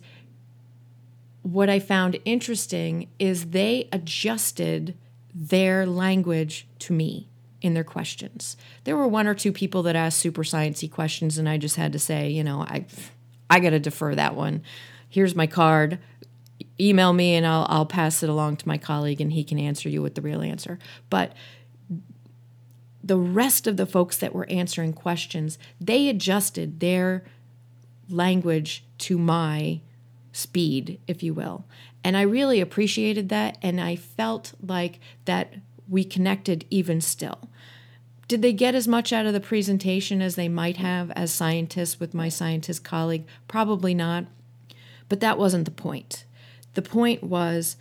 what 1.42 1.70
I 1.70 1.78
found 1.78 2.18
interesting 2.24 3.08
is 3.18 3.50
they 3.50 3.88
adjusted 3.92 4.96
their 5.32 5.86
language 5.86 6.66
to 6.80 6.92
me 6.92 7.28
in 7.62 7.74
their 7.74 7.84
questions. 7.84 8.56
There 8.84 8.96
were 8.96 9.08
one 9.08 9.26
or 9.26 9.34
two 9.34 9.52
people 9.52 9.82
that 9.84 9.96
asked 9.96 10.18
super 10.18 10.44
sciencey 10.44 10.90
questions, 10.90 11.38
and 11.38 11.48
I 11.48 11.58
just 11.58 11.76
had 11.76 11.92
to 11.92 11.98
say, 11.98 12.28
you 12.30 12.44
know, 12.44 12.60
I 12.60 12.86
I 13.48 13.60
got 13.60 13.70
to 13.70 13.80
defer 13.80 14.14
that 14.14 14.34
one. 14.34 14.62
Here's 15.08 15.34
my 15.34 15.46
card. 15.46 15.98
Email 16.78 17.12
me, 17.12 17.34
and 17.34 17.46
I'll 17.46 17.66
I'll 17.68 17.86
pass 17.86 18.22
it 18.22 18.28
along 18.28 18.56
to 18.58 18.68
my 18.68 18.78
colleague, 18.78 19.20
and 19.20 19.32
he 19.32 19.44
can 19.44 19.58
answer 19.58 19.88
you 19.88 20.02
with 20.02 20.14
the 20.14 20.22
real 20.22 20.42
answer. 20.42 20.78
But 21.10 21.32
the 23.02 23.16
rest 23.16 23.66
of 23.66 23.76
the 23.76 23.86
folks 23.86 24.16
that 24.18 24.34
were 24.34 24.48
answering 24.50 24.92
questions, 24.92 25.58
they 25.80 26.08
adjusted 26.08 26.80
their 26.80 27.24
language 28.08 28.84
to 28.98 29.16
my 29.16 29.80
speed, 30.32 31.00
if 31.06 31.22
you 31.22 31.32
will. 31.32 31.64
And 32.02 32.16
I 32.16 32.22
really 32.22 32.60
appreciated 32.60 33.28
that. 33.30 33.58
And 33.62 33.80
I 33.80 33.96
felt 33.96 34.52
like 34.60 35.00
that 35.24 35.54
we 35.88 36.04
connected 36.04 36.64
even 36.70 37.00
still. 37.00 37.48
Did 38.28 38.42
they 38.42 38.52
get 38.52 38.74
as 38.74 38.88
much 38.88 39.12
out 39.12 39.26
of 39.26 39.32
the 39.32 39.40
presentation 39.40 40.20
as 40.20 40.34
they 40.34 40.48
might 40.48 40.78
have 40.78 41.12
as 41.12 41.32
scientists 41.32 42.00
with 42.00 42.12
my 42.12 42.28
scientist 42.28 42.82
colleague? 42.82 43.24
Probably 43.46 43.94
not. 43.94 44.26
But 45.08 45.20
that 45.20 45.38
wasn't 45.38 45.64
the 45.64 45.70
point. 45.70 46.24
The 46.74 46.82
point 46.82 47.22
was 47.22 47.76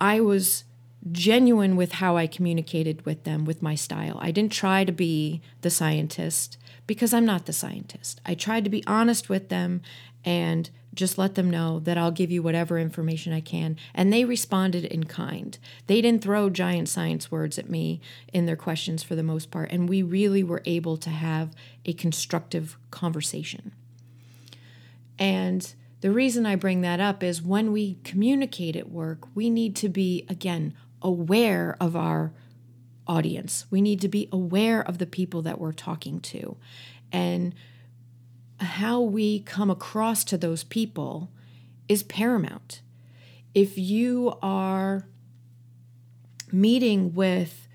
I 0.00 0.20
was 0.20 0.64
genuine 1.10 1.76
with 1.76 1.92
how 1.92 2.16
I 2.16 2.26
communicated 2.26 3.06
with 3.06 3.24
them 3.24 3.44
with 3.44 3.62
my 3.62 3.74
style. 3.74 4.18
I 4.20 4.30
didn't 4.30 4.52
try 4.52 4.84
to 4.84 4.92
be 4.92 5.40
the 5.62 5.70
scientist 5.70 6.58
because 6.86 7.14
I'm 7.14 7.24
not 7.24 7.46
the 7.46 7.52
scientist. 7.52 8.20
I 8.26 8.34
tried 8.34 8.64
to 8.64 8.70
be 8.70 8.84
honest 8.86 9.28
with 9.28 9.48
them 9.48 9.82
and 10.24 10.68
just 10.96 11.18
let 11.18 11.34
them 11.34 11.50
know 11.50 11.78
that 11.80 11.98
I'll 11.98 12.10
give 12.10 12.30
you 12.30 12.42
whatever 12.42 12.78
information 12.78 13.32
I 13.32 13.40
can. 13.40 13.76
And 13.94 14.12
they 14.12 14.24
responded 14.24 14.84
in 14.84 15.04
kind. 15.04 15.56
They 15.86 16.00
didn't 16.00 16.22
throw 16.22 16.50
giant 16.50 16.88
science 16.88 17.30
words 17.30 17.58
at 17.58 17.70
me 17.70 18.00
in 18.32 18.46
their 18.46 18.56
questions 18.56 19.02
for 19.02 19.14
the 19.14 19.22
most 19.22 19.50
part. 19.50 19.70
And 19.70 19.88
we 19.88 20.02
really 20.02 20.42
were 20.42 20.62
able 20.64 20.96
to 20.96 21.10
have 21.10 21.54
a 21.84 21.92
constructive 21.92 22.76
conversation. 22.90 23.72
And 25.18 25.74
the 26.00 26.10
reason 26.10 26.46
I 26.46 26.56
bring 26.56 26.80
that 26.80 27.00
up 27.00 27.22
is 27.22 27.40
when 27.40 27.72
we 27.72 27.98
communicate 28.04 28.76
at 28.76 28.90
work, 28.90 29.28
we 29.34 29.50
need 29.50 29.76
to 29.76 29.88
be, 29.88 30.26
again, 30.28 30.74
aware 31.02 31.76
of 31.80 31.94
our 31.94 32.32
audience. 33.06 33.66
We 33.70 33.80
need 33.80 34.00
to 34.00 34.08
be 34.08 34.28
aware 34.32 34.80
of 34.80 34.98
the 34.98 35.06
people 35.06 35.42
that 35.42 35.60
we're 35.60 35.72
talking 35.72 36.20
to. 36.20 36.56
And 37.12 37.54
how 38.58 39.00
we 39.00 39.40
come 39.40 39.70
across 39.70 40.24
to 40.24 40.38
those 40.38 40.64
people 40.64 41.30
is 41.88 42.02
paramount. 42.02 42.80
If 43.54 43.78
you 43.78 44.34
are 44.42 45.06
meeting 46.52 47.14
with 47.14 47.68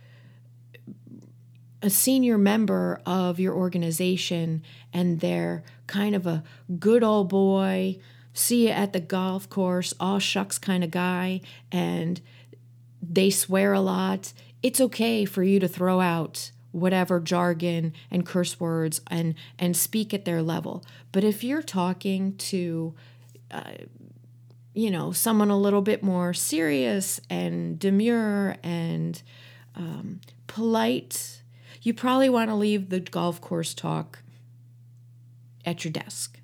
a 1.82 1.90
senior 1.90 2.38
member 2.38 3.02
of 3.06 3.40
your 3.40 3.56
organization 3.56 4.62
and 4.94 5.20
they're 5.20 5.64
kind 5.88 6.16
of 6.16 6.28
a 6.28 6.44
good 6.80 7.04
old 7.04 7.30
boy, 7.30 7.98
see 8.34 8.68
you 8.68 8.70
at 8.70 8.94
the 8.94 9.00
golf 9.00 9.50
course, 9.50 9.94
all 10.00 10.20
shucks 10.20 10.58
kind 10.58 10.84
of 10.84 10.92
guy, 10.92 11.42
and 11.72 12.22
they 13.02 13.30
swear 13.30 13.74
a 13.74 13.82
lot, 13.82 14.34
it's 14.62 14.80
okay 14.80 15.26
for 15.26 15.44
you 15.44 15.60
to 15.60 15.68
throw 15.68 16.00
out 16.00 16.52
whatever 16.72 17.20
jargon 17.20 17.94
and 18.10 18.26
curse 18.26 18.60
words 18.60 19.02
and 19.08 19.36
and 19.60 19.76
speak 19.76 20.14
at 20.14 20.26
their 20.26 20.42
level. 20.42 20.84
But 21.12 21.24
if 21.24 21.44
you're 21.44 21.62
talking 21.62 22.36
to 22.38 22.96
uh, 23.50 23.72
you 24.74 24.92
know 24.92 25.12
someone 25.12 25.50
a 25.50 25.58
little 25.58 25.82
bit 25.82 26.04
more 26.04 26.34
serious 26.34 27.20
and 27.30 27.78
demure 27.78 28.56
and 28.64 29.22
um, 29.76 30.22
polite, 30.48 31.42
you 31.82 31.94
probably 31.94 32.30
want 32.30 32.50
to 32.50 32.56
leave 32.56 32.90
the 32.90 33.00
golf 33.00 33.42
course 33.42 33.74
talk 33.74 34.20
at 35.66 35.84
your 35.84 35.92
desk. 35.92 36.40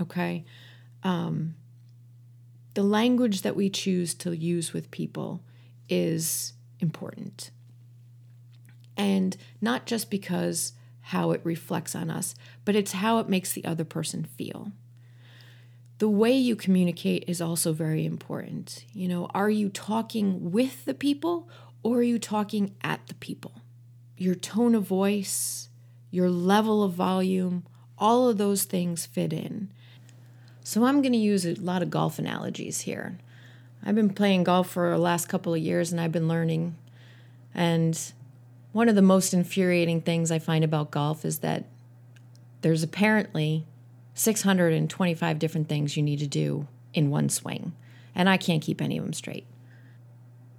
Okay? 0.00 0.44
Um, 1.02 1.54
the 2.74 2.82
language 2.82 3.42
that 3.42 3.56
we 3.56 3.70
choose 3.70 4.14
to 4.14 4.32
use 4.32 4.72
with 4.72 4.90
people 4.90 5.42
is 5.88 6.52
important. 6.80 7.50
And 8.98 9.36
not 9.60 9.86
just 9.86 10.10
because 10.10 10.72
how 11.00 11.30
it 11.30 11.40
reflects 11.42 11.94
on 11.94 12.10
us, 12.10 12.34
but 12.66 12.76
it's 12.76 12.92
how 12.92 13.18
it 13.18 13.28
makes 13.28 13.52
the 13.52 13.64
other 13.64 13.84
person 13.84 14.24
feel. 14.24 14.72
The 15.98 16.08
way 16.08 16.32
you 16.32 16.54
communicate 16.54 17.24
is 17.26 17.40
also 17.40 17.72
very 17.72 18.04
important. 18.04 18.84
You 18.92 19.08
know, 19.08 19.26
are 19.34 19.48
you 19.48 19.68
talking 19.68 20.52
with 20.52 20.84
the 20.84 20.94
people 20.94 21.48
or 21.82 21.98
are 21.98 22.02
you 22.02 22.18
talking 22.18 22.74
at 22.82 23.06
the 23.06 23.14
people? 23.14 23.62
Your 24.16 24.34
tone 24.34 24.74
of 24.74 24.84
voice, 24.84 25.70
your 26.10 26.28
level 26.28 26.82
of 26.82 26.92
volume, 26.92 27.64
all 27.96 28.28
of 28.28 28.38
those 28.38 28.64
things 28.64 29.06
fit 29.06 29.32
in. 29.32 29.70
So 30.62 30.84
I'm 30.84 31.00
going 31.00 31.12
to 31.12 31.18
use 31.18 31.46
a 31.46 31.54
lot 31.54 31.82
of 31.82 31.90
golf 31.90 32.18
analogies 32.18 32.82
here. 32.82 33.18
I've 33.84 33.94
been 33.94 34.10
playing 34.10 34.44
golf 34.44 34.70
for 34.70 34.90
the 34.90 34.98
last 34.98 35.28
couple 35.28 35.54
of 35.54 35.60
years 35.60 35.90
and 35.90 36.00
I've 36.00 36.12
been 36.12 36.28
learning. 36.28 36.76
And 37.54 37.98
one 38.78 38.88
of 38.88 38.94
the 38.94 39.02
most 39.02 39.34
infuriating 39.34 40.00
things 40.00 40.30
I 40.30 40.38
find 40.38 40.62
about 40.62 40.92
golf 40.92 41.24
is 41.24 41.40
that 41.40 41.64
there's 42.60 42.84
apparently 42.84 43.66
625 44.14 45.38
different 45.40 45.68
things 45.68 45.96
you 45.96 46.02
need 46.04 46.20
to 46.20 46.28
do 46.28 46.68
in 46.94 47.10
one 47.10 47.28
swing, 47.28 47.72
and 48.14 48.28
I 48.28 48.36
can't 48.36 48.62
keep 48.62 48.80
any 48.80 48.96
of 48.96 49.02
them 49.02 49.12
straight. 49.12 49.46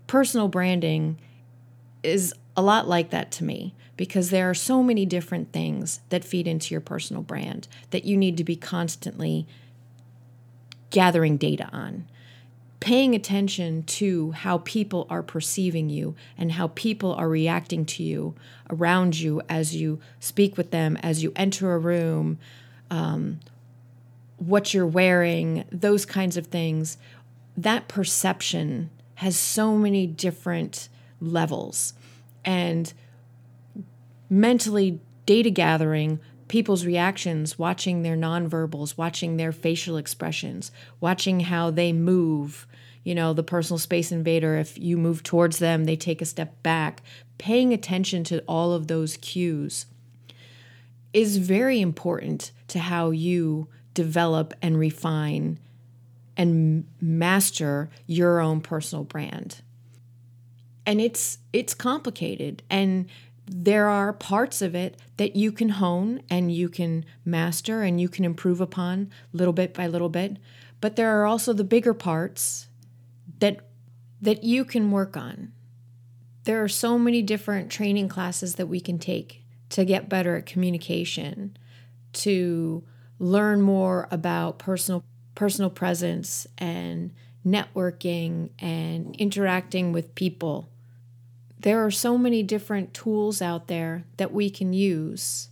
Personal 0.08 0.50
branding 0.50 1.18
is 2.04 2.34
a 2.58 2.62
lot 2.62 2.90
like 2.90 3.10
that 3.12 3.32
to 3.32 3.46
me 3.46 3.74
because 3.96 4.32
there 4.32 4.50
are 4.50 4.54
so 4.54 4.84
many 4.84 5.06
different 5.06 5.54
things 5.54 6.02
that 6.10 6.26
feed 6.26 6.46
into 6.46 6.74
your 6.74 6.82
personal 6.82 7.24
brand 7.24 7.70
that 7.92 8.04
you 8.04 8.18
need 8.18 8.36
to 8.36 8.44
be 8.44 8.58
constantly 8.58 9.48
gathering 10.90 11.38
data 11.38 11.70
on. 11.72 12.06
Paying 12.80 13.14
attention 13.14 13.84
to 13.84 14.32
how 14.32 14.60
people 14.60 15.06
are 15.10 15.22
perceiving 15.22 15.90
you 15.90 16.16
and 16.38 16.54
how 16.54 16.70
people 16.70 17.14
are 17.14 17.28
reacting 17.28 17.86
to 17.86 18.04
you 18.04 18.36
around 18.70 19.20
you 19.20 19.42
as 19.50 19.76
you 19.76 20.00
speak 20.20 20.58
with 20.58 20.72
them, 20.72 20.98
as 20.98 21.22
you 21.22 21.34
enter 21.36 21.74
a 21.74 21.78
room, 21.80 22.40
um, 22.90 23.40
what 24.38 24.74
you're 24.74 24.88
wearing, 24.88 25.66
those 25.72 26.06
kinds 26.06 26.38
of 26.38 26.48
things. 26.48 26.98
That 27.58 27.90
perception 27.90 28.90
has 29.16 29.36
so 29.36 29.76
many 29.76 30.08
different 30.08 30.88
levels. 31.20 31.94
And 32.46 32.94
mentally 34.30 35.00
data 35.26 35.50
gathering 35.50 36.20
people's 36.50 36.86
reactions, 36.86 37.58
watching 37.58 38.02
their 38.02 38.18
nonverbals, 38.18 38.98
watching 38.98 39.38
their 39.38 39.54
facial 39.54 39.96
expressions, 39.96 40.72
watching 41.00 41.40
how 41.40 41.72
they 41.72 41.94
move. 41.94 42.68
You 43.06 43.16
know, 43.16 43.32
the 43.32 43.44
personal 43.44 43.80
space 43.80 44.12
invader, 44.12 44.58
if 44.58 44.78
you 44.78 44.98
move 44.98 45.24
towards 45.24 45.60
them, 45.60 45.86
they 45.86 45.96
take 45.96 46.22
a 46.22 46.26
step 46.26 46.62
back. 46.62 47.02
Paying 47.38 47.72
attention 47.72 48.26
to 48.26 48.44
all 48.48 48.74
of 48.74 48.88
those 48.88 49.16
cues 49.18 49.86
is 51.14 51.38
very 51.38 51.80
important 51.80 52.52
to 52.68 52.80
how 52.80 53.12
you 53.12 53.70
develop 53.94 54.54
and 54.62 54.78
refine 54.78 55.60
and 56.36 56.86
master 57.02 57.90
your 58.06 58.40
own 58.40 58.62
personal 58.62 59.04
brand. 59.04 59.62
And 60.86 61.00
it's 61.00 61.38
it's 61.54 61.74
complicated 61.74 62.64
and 62.70 63.08
there 63.52 63.88
are 63.88 64.14
parts 64.14 64.62
of 64.62 64.76
it 64.76 64.96
that 65.18 65.36
you 65.36 65.52
can 65.52 65.70
hone 65.70 66.22
and 66.30 66.54
you 66.54 66.70
can 66.70 67.04
master 67.26 67.82
and 67.82 68.00
you 68.00 68.08
can 68.08 68.24
improve 68.24 68.62
upon 68.62 69.10
little 69.34 69.54
bit 69.54 69.74
by 69.74 69.88
little 69.88 70.10
bit. 70.10 70.38
But 70.80 70.96
there 70.96 71.20
are 71.20 71.26
also 71.26 71.54
the 71.54 71.64
bigger 71.64 71.96
parts 71.96 72.68
that 73.40 73.60
that 74.22 74.44
you 74.44 74.66
can 74.66 74.92
work 74.92 75.18
on. 75.18 75.52
There 76.44 76.64
are 76.64 76.68
so 76.68 77.00
many 77.00 77.22
different 77.22 77.72
training 77.72 78.08
classes 78.10 78.56
that 78.56 78.68
we 78.68 78.80
can 78.80 79.00
take 79.00 79.44
to 79.70 79.84
get 79.84 80.10
better 80.10 80.36
at 80.36 80.46
communication 80.46 81.58
to 82.14 82.84
learn 83.18 83.62
more 83.62 84.08
about 84.12 84.60
personal 84.60 85.04
personal 85.34 85.72
presence 85.72 86.46
and 86.58 87.14
networking 87.44 88.52
and 88.60 89.16
interacting 89.16 89.92
with 89.92 90.14
people 90.14 90.70
there 91.60 91.84
are 91.86 91.92
so 91.92 92.18
many 92.18 92.42
different 92.42 92.94
tools 92.94 93.42
out 93.42 93.68
there 93.68 94.06
that 94.18 94.34
we 94.34 94.50
can 94.50 94.72
use 94.72 95.50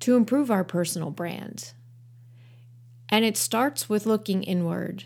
to 0.00 0.16
improve 0.16 0.50
our 0.50 0.62
personal 0.62 1.10
brand. 1.10 1.72
And 3.08 3.24
it 3.24 3.36
starts 3.36 3.88
with 3.88 4.06
looking 4.06 4.44
inward. 4.44 5.04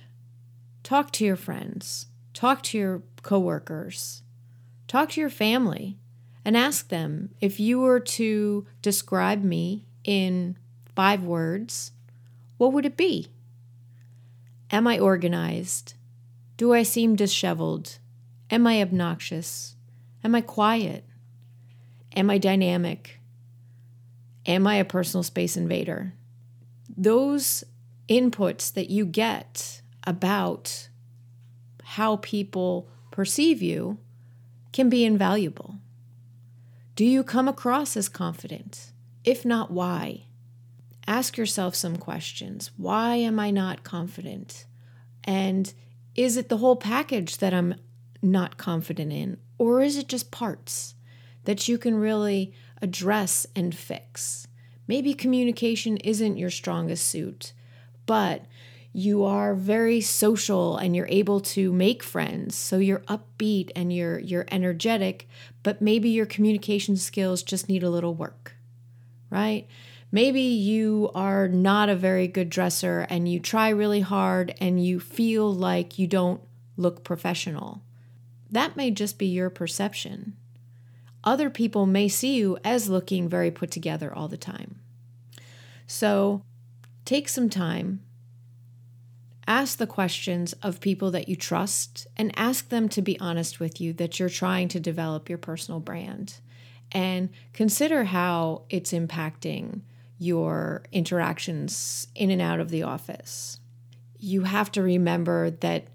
Talk 0.82 1.10
to 1.12 1.24
your 1.24 1.36
friends, 1.36 2.06
talk 2.34 2.62
to 2.64 2.78
your 2.78 3.02
coworkers, 3.22 4.22
talk 4.86 5.10
to 5.10 5.20
your 5.20 5.30
family, 5.30 5.98
and 6.44 6.56
ask 6.56 6.88
them 6.88 7.30
if 7.40 7.58
you 7.58 7.80
were 7.80 8.00
to 8.00 8.66
describe 8.82 9.42
me 9.42 9.84
in 10.04 10.56
five 10.94 11.22
words, 11.22 11.92
what 12.56 12.72
would 12.72 12.86
it 12.86 12.96
be? 12.96 13.28
Am 14.70 14.86
I 14.86 14.98
organized? 14.98 15.94
Do 16.56 16.74
I 16.74 16.82
seem 16.82 17.16
disheveled? 17.16 17.98
Am 18.50 18.66
I 18.66 18.82
obnoxious? 18.82 19.76
Am 20.28 20.34
I 20.34 20.42
quiet? 20.42 21.06
Am 22.14 22.28
I 22.28 22.36
dynamic? 22.36 23.18
Am 24.44 24.66
I 24.66 24.74
a 24.74 24.84
personal 24.84 25.22
space 25.22 25.56
invader? 25.56 26.12
Those 26.94 27.64
inputs 28.10 28.70
that 28.74 28.90
you 28.90 29.06
get 29.06 29.80
about 30.04 30.90
how 31.82 32.16
people 32.16 32.90
perceive 33.10 33.62
you 33.62 33.96
can 34.70 34.90
be 34.90 35.06
invaluable. 35.06 35.76
Do 36.94 37.06
you 37.06 37.24
come 37.24 37.48
across 37.48 37.96
as 37.96 38.10
confident? 38.10 38.92
If 39.24 39.46
not, 39.46 39.70
why? 39.70 40.26
Ask 41.06 41.38
yourself 41.38 41.74
some 41.74 41.96
questions. 41.96 42.70
Why 42.76 43.14
am 43.14 43.40
I 43.40 43.50
not 43.50 43.82
confident? 43.82 44.66
And 45.24 45.72
is 46.14 46.36
it 46.36 46.50
the 46.50 46.58
whole 46.58 46.76
package 46.76 47.38
that 47.38 47.54
I'm 47.54 47.76
not 48.20 48.58
confident 48.58 49.10
in? 49.10 49.38
Or 49.58 49.82
is 49.82 49.96
it 49.96 50.08
just 50.08 50.30
parts 50.30 50.94
that 51.44 51.68
you 51.68 51.76
can 51.78 51.94
really 51.96 52.54
address 52.80 53.46
and 53.54 53.74
fix? 53.74 54.46
Maybe 54.86 55.12
communication 55.12 55.98
isn't 55.98 56.38
your 56.38 56.50
strongest 56.50 57.06
suit, 57.06 57.52
but 58.06 58.46
you 58.92 59.24
are 59.24 59.54
very 59.54 60.00
social 60.00 60.76
and 60.78 60.96
you're 60.96 61.08
able 61.08 61.40
to 61.40 61.72
make 61.72 62.02
friends. 62.02 62.56
So 62.56 62.78
you're 62.78 63.00
upbeat 63.00 63.70
and 63.76 63.92
you're 63.92 64.18
you're 64.18 64.46
energetic, 64.50 65.28
but 65.62 65.82
maybe 65.82 66.08
your 66.08 66.26
communication 66.26 66.96
skills 66.96 67.42
just 67.42 67.68
need 67.68 67.82
a 67.82 67.90
little 67.90 68.14
work. 68.14 68.54
Right? 69.30 69.66
Maybe 70.10 70.40
you 70.40 71.10
are 71.14 71.48
not 71.48 71.90
a 71.90 71.94
very 71.94 72.28
good 72.28 72.48
dresser 72.48 73.06
and 73.10 73.30
you 73.30 73.40
try 73.40 73.68
really 73.68 74.00
hard 74.00 74.54
and 74.58 74.82
you 74.82 75.00
feel 75.00 75.52
like 75.52 75.98
you 75.98 76.06
don't 76.06 76.40
look 76.78 77.04
professional. 77.04 77.82
That 78.50 78.76
may 78.76 78.90
just 78.90 79.18
be 79.18 79.26
your 79.26 79.50
perception. 79.50 80.36
Other 81.24 81.50
people 81.50 81.86
may 81.86 82.08
see 82.08 82.36
you 82.36 82.58
as 82.64 82.88
looking 82.88 83.28
very 83.28 83.50
put 83.50 83.70
together 83.70 84.14
all 84.14 84.28
the 84.28 84.36
time. 84.36 84.80
So 85.86 86.42
take 87.04 87.28
some 87.28 87.50
time, 87.50 88.02
ask 89.46 89.78
the 89.78 89.86
questions 89.86 90.52
of 90.62 90.80
people 90.80 91.10
that 91.10 91.28
you 91.28 91.36
trust, 91.36 92.06
and 92.16 92.32
ask 92.38 92.68
them 92.68 92.88
to 92.90 93.02
be 93.02 93.18
honest 93.20 93.60
with 93.60 93.80
you 93.80 93.92
that 93.94 94.18
you're 94.18 94.28
trying 94.28 94.68
to 94.68 94.80
develop 94.80 95.28
your 95.28 95.38
personal 95.38 95.80
brand. 95.80 96.36
And 96.92 97.30
consider 97.52 98.04
how 98.04 98.62
it's 98.70 98.92
impacting 98.92 99.82
your 100.18 100.82
interactions 100.92 102.08
in 102.14 102.30
and 102.30 102.42
out 102.42 102.60
of 102.60 102.70
the 102.70 102.82
office. 102.82 103.60
You 104.18 104.42
have 104.42 104.72
to 104.72 104.82
remember 104.82 105.50
that 105.50 105.88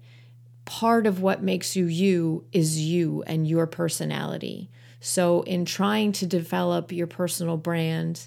part 0.64 1.06
of 1.06 1.20
what 1.20 1.42
makes 1.42 1.76
you 1.76 1.86
you 1.86 2.44
is 2.52 2.80
you 2.80 3.22
and 3.26 3.46
your 3.46 3.66
personality. 3.66 4.70
So, 5.00 5.42
in 5.42 5.64
trying 5.64 6.12
to 6.12 6.26
develop 6.26 6.90
your 6.90 7.06
personal 7.06 7.56
brand, 7.56 8.26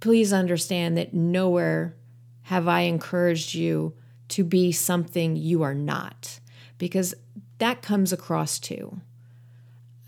please 0.00 0.32
understand 0.32 0.96
that 0.96 1.12
nowhere 1.12 1.96
have 2.42 2.68
I 2.68 2.82
encouraged 2.82 3.54
you 3.54 3.94
to 4.28 4.44
be 4.44 4.72
something 4.72 5.36
you 5.36 5.62
are 5.62 5.74
not, 5.74 6.38
because 6.78 7.14
that 7.58 7.82
comes 7.82 8.12
across 8.12 8.58
too. 8.58 9.00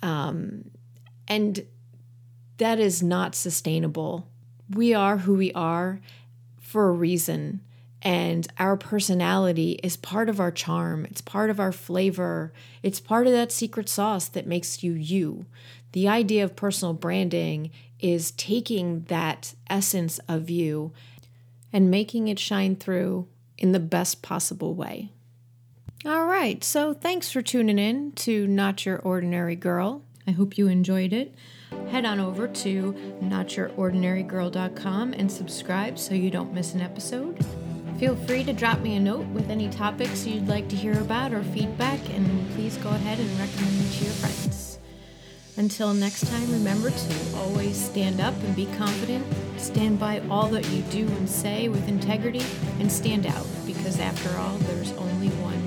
Um, 0.03 0.71
and 1.27 1.67
that 2.59 2.79
is 2.79 3.03
not 3.03 3.35
sustainable. 3.35 4.29
We 4.71 4.95
are 4.95 5.19
who 5.19 5.35
we 5.35 5.53
are 5.53 6.01
for 6.61 6.89
a 6.89 6.93
reason. 6.93 7.61
And 8.05 8.47
our 8.59 8.77
personality 8.77 9.81
is 9.83 9.97
part 9.97 10.29
of 10.29 10.39
our 10.39 10.51
charm, 10.51 11.07
it's 11.07 11.23
part 11.23 11.49
of 11.49 11.59
our 11.59 11.73
flavor, 11.73 12.53
it's 12.83 13.01
part 13.01 13.27
of 13.27 13.33
that 13.33 13.51
secret 13.51 13.89
sauce 13.89 14.29
that 14.29 14.47
makes 14.47 14.83
you 14.83 14.93
you, 14.93 15.47
The 15.93 16.09
idea 16.09 16.45
of 16.45 16.55
personal 16.57 16.93
branding 16.93 17.71
is 18.01 18.33
taking 18.33 19.05
that 19.05 19.55
essence 19.71 20.19
of 20.29 20.51
you 20.51 20.93
and 21.73 21.91
making 21.91 22.29
it 22.29 22.39
shine 22.39 22.77
through 22.77 23.27
in 23.57 23.73
the 23.73 23.81
best 23.81 24.21
possible 24.21 24.75
way. 24.75 25.11
All 26.05 26.27
right, 26.27 26.63
so 26.63 26.93
thanks 26.93 27.31
for 27.31 27.41
tuning 27.41 27.79
in 27.79 28.13
to 28.13 28.47
Not 28.47 28.85
Your 28.85 28.99
Ordinary 28.99 29.57
Girl. 29.57 30.03
I 30.27 30.33
hope 30.33 30.59
you 30.59 30.69
enjoyed 30.69 31.13
it. 31.15 31.35
Head 31.91 32.05
on 32.05 32.21
over 32.21 32.49
to 32.49 32.93
notyourordinarygirl.com 33.23 35.13
and 35.15 35.33
subscribe 35.33 35.99
so 35.99 36.13
you 36.15 36.31
don't 36.31 36.53
miss 36.53 36.75
an 36.75 36.83
episode. 36.83 37.39
Feel 38.05 38.17
free 38.17 38.45
to 38.45 38.53
drop 38.53 38.81
me 38.81 38.97
a 38.97 39.01
note 39.01 39.25
with 39.29 39.49
any 39.49 39.71
topics 39.71 40.27
you'd 40.27 40.47
like 40.47 40.69
to 40.69 40.77
hear 40.77 41.01
about 41.01 41.33
or 41.33 41.43
feedback, 41.43 41.99
and 42.11 42.51
please 42.51 42.77
go 42.77 42.91
ahead 42.91 43.19
and 43.19 43.31
recommend 43.41 43.79
me 43.79 43.91
to 43.97 44.05
your 44.05 44.13
friends. 44.13 44.79
Until 45.57 45.95
next 45.95 46.27
time, 46.27 46.53
remember 46.53 46.91
to 46.91 47.37
always 47.39 47.83
stand 47.83 48.21
up 48.21 48.35
and 48.43 48.55
be 48.55 48.67
confident, 48.77 49.25
stand 49.57 49.99
by 49.99 50.21
all 50.29 50.49
that 50.49 50.69
you 50.69 50.83
do 50.91 51.07
and 51.17 51.27
say 51.27 51.69
with 51.71 51.89
integrity, 51.89 52.45
and 52.79 52.93
stand 52.93 53.25
out 53.25 53.47
because 53.65 53.99
after 53.99 54.37
all, 54.37 54.59
there's 54.59 54.93
only 54.99 55.29
one. 55.41 55.64